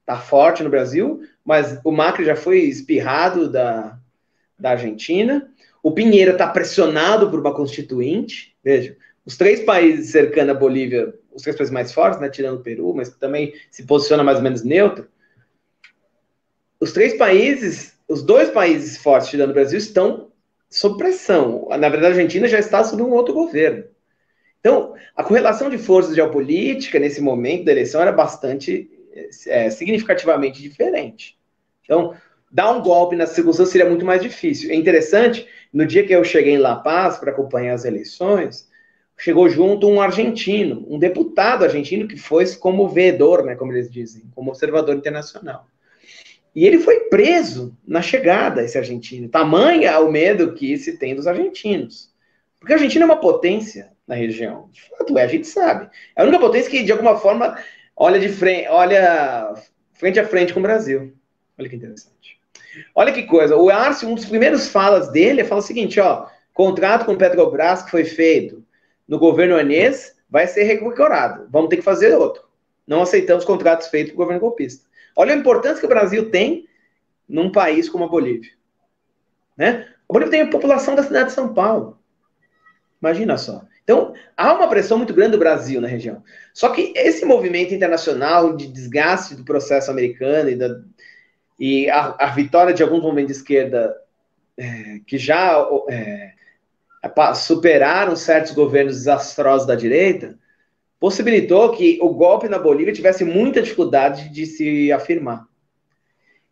[0.00, 3.98] está forte no Brasil, mas o Macri já foi espirrado da,
[4.58, 5.50] da Argentina.
[5.82, 8.56] O Pinheiro está pressionado por uma constituinte.
[8.62, 12.62] Veja, os três países cercando a Bolívia, os três países mais fortes, né, tirando o
[12.62, 15.08] Peru, mas também se posiciona mais ou menos neutro.
[16.78, 20.30] Os três países, os dois países fortes tirando o Brasil, estão
[20.68, 21.68] sob pressão.
[21.70, 23.84] Na verdade, a Argentina já está sob um outro governo.
[24.60, 28.90] Então, a correlação de forças geopolítica nesse momento da eleição era bastante
[29.46, 31.38] é, significativamente diferente.
[31.84, 32.14] Então,
[32.50, 34.70] dar um golpe na circunstância seria muito mais difícil.
[34.70, 38.68] É interessante, no dia que eu cheguei em La Paz para acompanhar as eleições,
[39.16, 44.24] chegou junto um argentino, um deputado argentino que foi como veedor, né, como eles dizem,
[44.34, 45.66] como observador internacional.
[46.56, 49.28] E ele foi preso na chegada, esse argentino.
[49.28, 52.10] Tamanha é o medo que se tem dos argentinos.
[52.58, 54.70] Porque a Argentina é uma potência na região.
[54.72, 55.90] De fato, é, a gente sabe.
[56.16, 57.58] É a única potência que, de alguma forma,
[57.94, 59.52] olha de frente, olha
[59.92, 61.12] frente a frente com o Brasil.
[61.58, 62.40] Olha que interessante.
[62.94, 63.54] Olha que coisa.
[63.54, 67.82] O Arce, um dos primeiros falas dele, fala o seguinte, ó, contrato com o Petrobras
[67.82, 68.64] que foi feito
[69.06, 71.48] no governo Anês vai ser revigorado.
[71.50, 72.44] Vamos ter que fazer outro.
[72.86, 74.85] Não aceitamos contratos feitos pelo governo golpista.
[75.16, 76.68] Olha a importância que o Brasil tem
[77.26, 78.52] num país como a Bolívia.
[79.56, 79.88] Né?
[80.08, 81.98] A Bolívia tem a população da cidade de São Paulo.
[83.00, 83.64] Imagina só.
[83.82, 86.22] Então, há uma pressão muito grande do Brasil na região.
[86.52, 90.80] Só que esse movimento internacional de desgaste do processo americano e, da,
[91.58, 93.96] e a, a, vitória de alguns movimentos de esquerda
[94.56, 95.56] é, que já
[95.88, 96.32] é,
[97.36, 100.36] superaram certos governos desastrosos da direita,
[100.98, 105.46] possibilitou que o golpe na Bolívia tivesse muita dificuldade de se afirmar.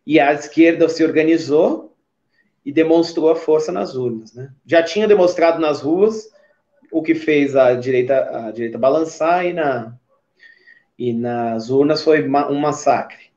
[0.05, 1.95] E a esquerda se organizou
[2.63, 4.33] e demonstrou a força nas urnas.
[4.33, 4.51] Né?
[4.65, 6.29] Já tinha demonstrado nas ruas
[6.91, 9.97] o que fez a direita, a direita balançar e, na,
[10.97, 13.31] e nas urnas foi um massacre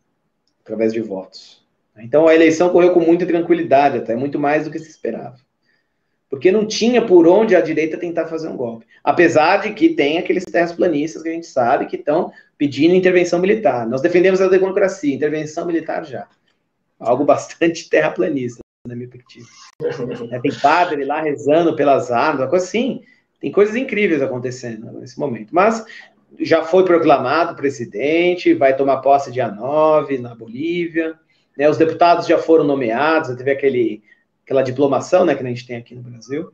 [0.63, 1.67] através de votos.
[1.99, 5.48] Então a eleição correu com muita tranquilidade, até muito mais do que se esperava
[6.29, 8.87] porque não tinha por onde a direita tentar fazer um golpe.
[9.03, 13.87] Apesar de que tem aqueles terraplanistas que a gente sabe que estão pedindo intervenção militar.
[13.87, 16.29] Nós defendemos a democracia, intervenção militar já.
[16.99, 19.47] Algo bastante terraplanista, na minha perspectiva.
[20.31, 23.03] É, tem padre lá rezando pelas armas, uma coisa assim.
[23.41, 25.55] Tem coisas incríveis acontecendo nesse momento.
[25.55, 25.85] Mas
[26.41, 31.15] já foi proclamado presidente, vai tomar posse dia 9 na Bolívia.
[31.57, 34.03] Né, os deputados já foram nomeados, teve aquele
[34.49, 36.51] aquela diplomação né, que a gente tem aqui no Brasil.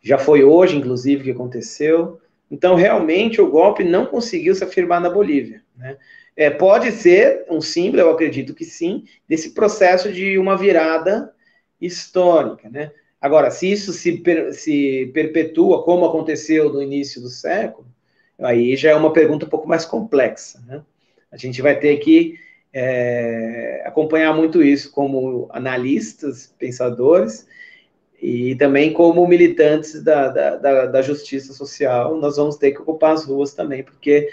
[0.00, 2.18] Já foi hoje, inclusive, que aconteceu.
[2.50, 5.62] Então, realmente, o golpe não conseguiu se afirmar na Bolívia.
[5.76, 5.98] Né?
[6.34, 11.30] É, pode ser um símbolo, eu acredito que sim, desse processo de uma virada
[11.78, 12.70] histórica.
[12.70, 12.90] Né?
[13.20, 17.86] Agora, se isso se, per, se perpetua como aconteceu no início do século,
[18.38, 20.58] aí já é uma pergunta um pouco mais complexa.
[20.66, 20.80] Né?
[21.30, 22.38] A gente vai ter que
[22.72, 27.46] é, acompanhar muito isso como analistas, pensadores,
[28.20, 33.12] e também como militantes da, da, da, da, justiça social, nós vamos ter que ocupar
[33.12, 34.28] as ruas também, porque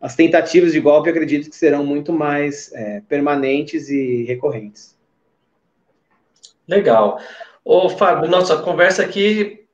[0.00, 4.96] as tentativas de golpe acredito que serão muito mais é, permanentes e recorrentes.
[6.68, 7.18] Legal.
[7.64, 9.66] Ô, Fábio, nossa conversa aqui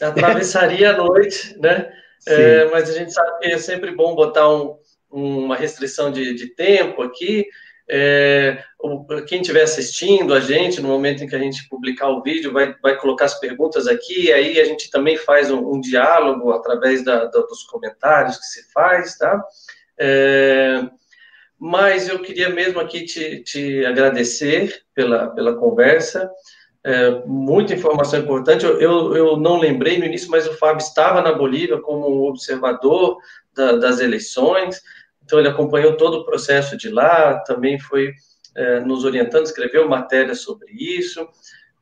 [0.00, 1.92] atravessaria a noite, né?
[2.26, 4.76] É, mas a gente sabe que é sempre bom botar um,
[5.10, 7.46] uma restrição de, de tempo aqui.
[7.90, 8.62] É,
[9.26, 12.74] quem estiver assistindo a gente, no momento em que a gente publicar o vídeo, vai,
[12.82, 17.24] vai colocar as perguntas aqui, aí a gente também faz um, um diálogo através da,
[17.24, 19.42] da, dos comentários que se faz, tá?
[19.98, 20.82] É,
[21.58, 26.30] mas eu queria mesmo aqui te, te agradecer pela, pela conversa,
[26.84, 28.64] é, muita informação importante.
[28.64, 33.18] Eu, eu, eu, não lembrei no início, mas o Fábio estava na Bolívia como observador
[33.54, 34.80] da, das eleições.
[35.28, 38.14] Então, ele acompanhou todo o processo de lá, também foi
[38.56, 41.28] é, nos orientando, escreveu matéria sobre isso.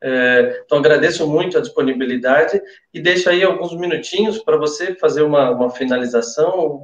[0.03, 2.61] É, então, agradeço muito a disponibilidade
[2.93, 6.81] e deixo aí alguns minutinhos para você fazer uma, uma finalização,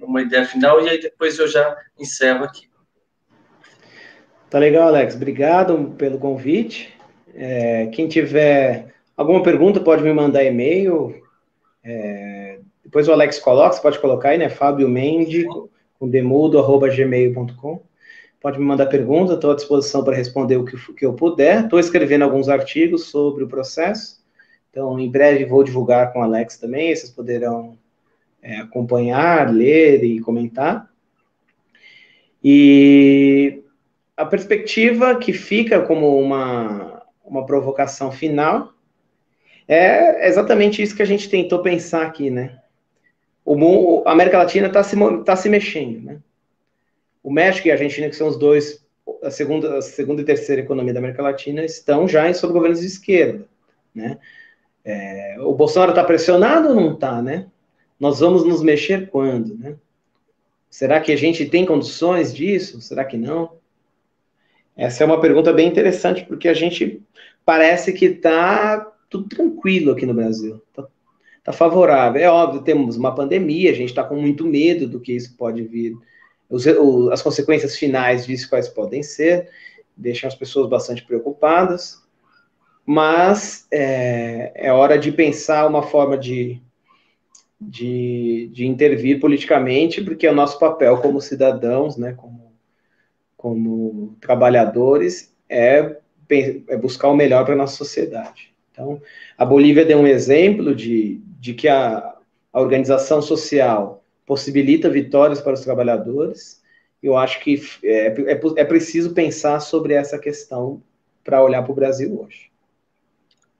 [0.00, 2.70] uma ideia final, e aí depois eu já encerro aqui.
[4.48, 5.14] Tá legal, Alex.
[5.14, 6.98] Obrigado pelo convite.
[7.34, 11.14] É, quem tiver alguma pergunta pode me mandar e-mail.
[11.84, 14.48] É, depois o Alex coloca, você pode colocar aí, né?
[14.48, 15.44] Fábio Mendes,
[15.98, 17.82] com demudo.gmail.com.
[18.40, 21.64] Pode me mandar pergunta, estou à disposição para responder o que, que eu puder.
[21.64, 24.22] Estou escrevendo alguns artigos sobre o processo,
[24.70, 27.76] então em breve vou divulgar com o Alex também, vocês poderão
[28.40, 30.88] é, acompanhar, ler e comentar.
[32.42, 33.64] E
[34.16, 38.72] a perspectiva que fica como uma, uma provocação final
[39.66, 42.57] É exatamente isso que a gente tentou pensar aqui, né?
[43.50, 44.94] O, a América Latina está se,
[45.24, 46.20] tá se mexendo, né?
[47.22, 48.86] O México e a Argentina, que são os dois,
[49.22, 52.80] a segunda, a segunda e terceira economia da América Latina, estão já em sob governos
[52.80, 53.48] de esquerda,
[53.94, 54.18] né?
[54.84, 57.46] É, o Bolsonaro está pressionado ou não está, né?
[57.98, 59.76] Nós vamos nos mexer quando, né?
[60.68, 62.82] Será que a gente tem condições disso?
[62.82, 63.52] Será que não?
[64.76, 67.02] Essa é uma pergunta bem interessante, porque a gente
[67.46, 70.62] parece que está tudo tranquilo aqui no Brasil.
[70.68, 70.86] Está
[71.48, 72.20] tá favorável.
[72.20, 75.62] É óbvio, temos uma pandemia, a gente está com muito medo do que isso pode
[75.62, 75.96] vir,
[76.48, 79.48] os, o, as consequências finais disso quais podem ser,
[79.96, 82.02] deixam as pessoas bastante preocupadas,
[82.84, 86.60] mas é, é hora de pensar uma forma de,
[87.60, 92.48] de, de intervir politicamente, porque é o nosso papel como cidadãos, né, como
[93.38, 95.96] como trabalhadores é,
[96.28, 98.52] é buscar o melhor para a nossa sociedade.
[98.72, 99.00] Então,
[99.36, 102.16] a Bolívia deu um exemplo de, de que a,
[102.52, 106.62] a organização social possibilita vitórias para os trabalhadores.
[107.02, 110.82] Eu acho que é, é, é preciso pensar sobre essa questão
[111.24, 112.50] para olhar para o Brasil hoje.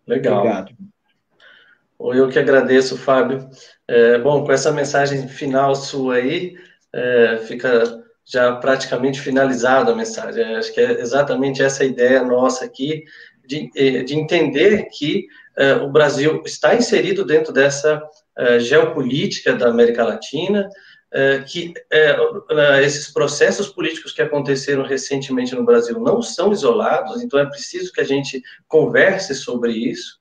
[0.06, 0.38] Legal.
[0.38, 0.74] Obrigado.
[2.00, 3.48] Eu que agradeço, Fábio.
[3.86, 6.56] É, bom, com essa mensagem final sua aí,
[6.92, 10.44] é, fica já praticamente finalizado a mensagem.
[10.56, 13.04] Acho que é exatamente essa ideia nossa aqui,
[13.46, 15.26] de, eh, de entender que
[15.82, 18.02] o Brasil está inserido dentro dessa
[18.38, 20.68] uh, geopolítica da América Latina,
[21.12, 21.74] uh, que
[22.84, 28.00] esses processos políticos que aconteceram recentemente no Brasil não são isolados, então é preciso que
[28.00, 30.16] a gente converse sobre isso,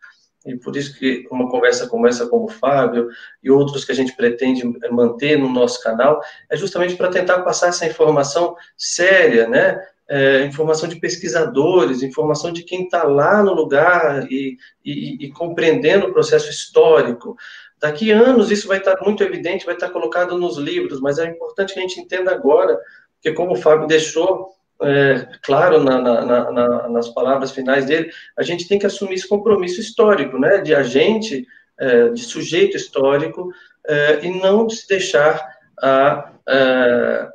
[0.45, 3.09] e por isso que uma conversa como essa com o Fábio
[3.43, 7.67] e outros que a gente pretende manter no nosso canal é justamente para tentar passar
[7.67, 9.77] essa informação séria, né?
[10.09, 16.07] É, informação de pesquisadores, informação de quem está lá no lugar e, e, e, compreendendo
[16.07, 17.35] o processo histórico.
[17.79, 21.01] Daqui a anos isso vai estar tá muito evidente, vai estar tá colocado nos livros,
[21.01, 22.79] mas é importante que a gente entenda agora,
[23.15, 28.43] porque como o Fábio deixou é, claro na, na, na, nas palavras finais dele, a
[28.43, 31.45] gente tem que assumir esse compromisso histórico, né, de agente,
[31.79, 33.51] é, de sujeito histórico,
[33.87, 35.43] é, e não se deixar
[35.81, 37.31] a, a,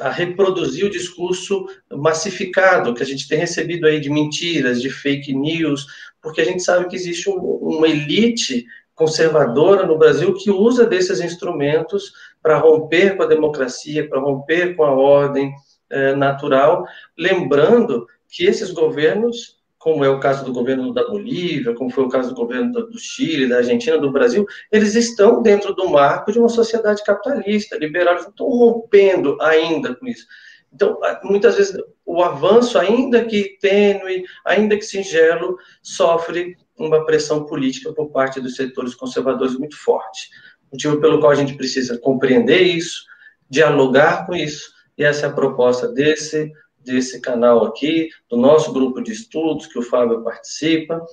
[0.00, 5.34] a, reproduzir o discurso massificado que a gente tem recebido aí de mentiras, de fake
[5.34, 5.86] news,
[6.20, 8.64] porque a gente sabe que existe um, uma elite
[8.94, 12.12] conservadora no Brasil que usa desses instrumentos
[12.42, 15.52] para romper com a democracia, para romper com a ordem,
[15.92, 21.90] é, natural, lembrando que esses governos, como é o caso do governo da Bolívia, como
[21.90, 25.90] foi o caso do governo do Chile, da Argentina, do Brasil, eles estão dentro do
[25.90, 30.24] marco de uma sociedade capitalista, liberal, estão rompendo ainda com isso.
[30.72, 31.76] Então, muitas vezes,
[32.06, 38.54] o avanço, ainda que tênue, ainda que singelo, sofre uma pressão política por parte dos
[38.54, 40.30] setores conservadores muito forte.
[40.72, 43.02] Motivo pelo qual a gente precisa compreender isso,
[43.50, 46.52] dialogar com isso, e essa é a proposta desse,
[46.84, 51.04] desse canal aqui, do nosso grupo de estudos, que o Fábio participa,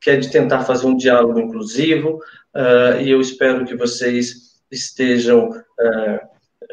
[0.00, 2.20] que é de tentar fazer um diálogo inclusivo,
[2.54, 6.20] uh, e eu espero que vocês estejam uh,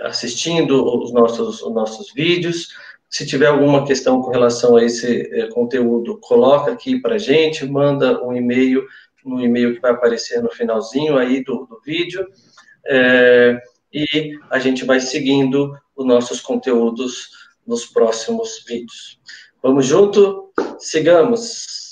[0.01, 2.69] assistindo os nossos, os nossos vídeos.
[3.09, 8.23] Se tiver alguma questão com relação a esse uh, conteúdo, coloca aqui para gente, manda
[8.23, 8.85] um e-mail
[9.25, 12.27] no e-mail que vai aparecer no finalzinho aí do, do vídeo,
[13.93, 17.29] e a gente vai seguindo os nossos conteúdos
[17.65, 19.19] nos próximos vídeos.
[19.61, 20.51] Vamos junto?
[20.79, 21.82] Sigamos!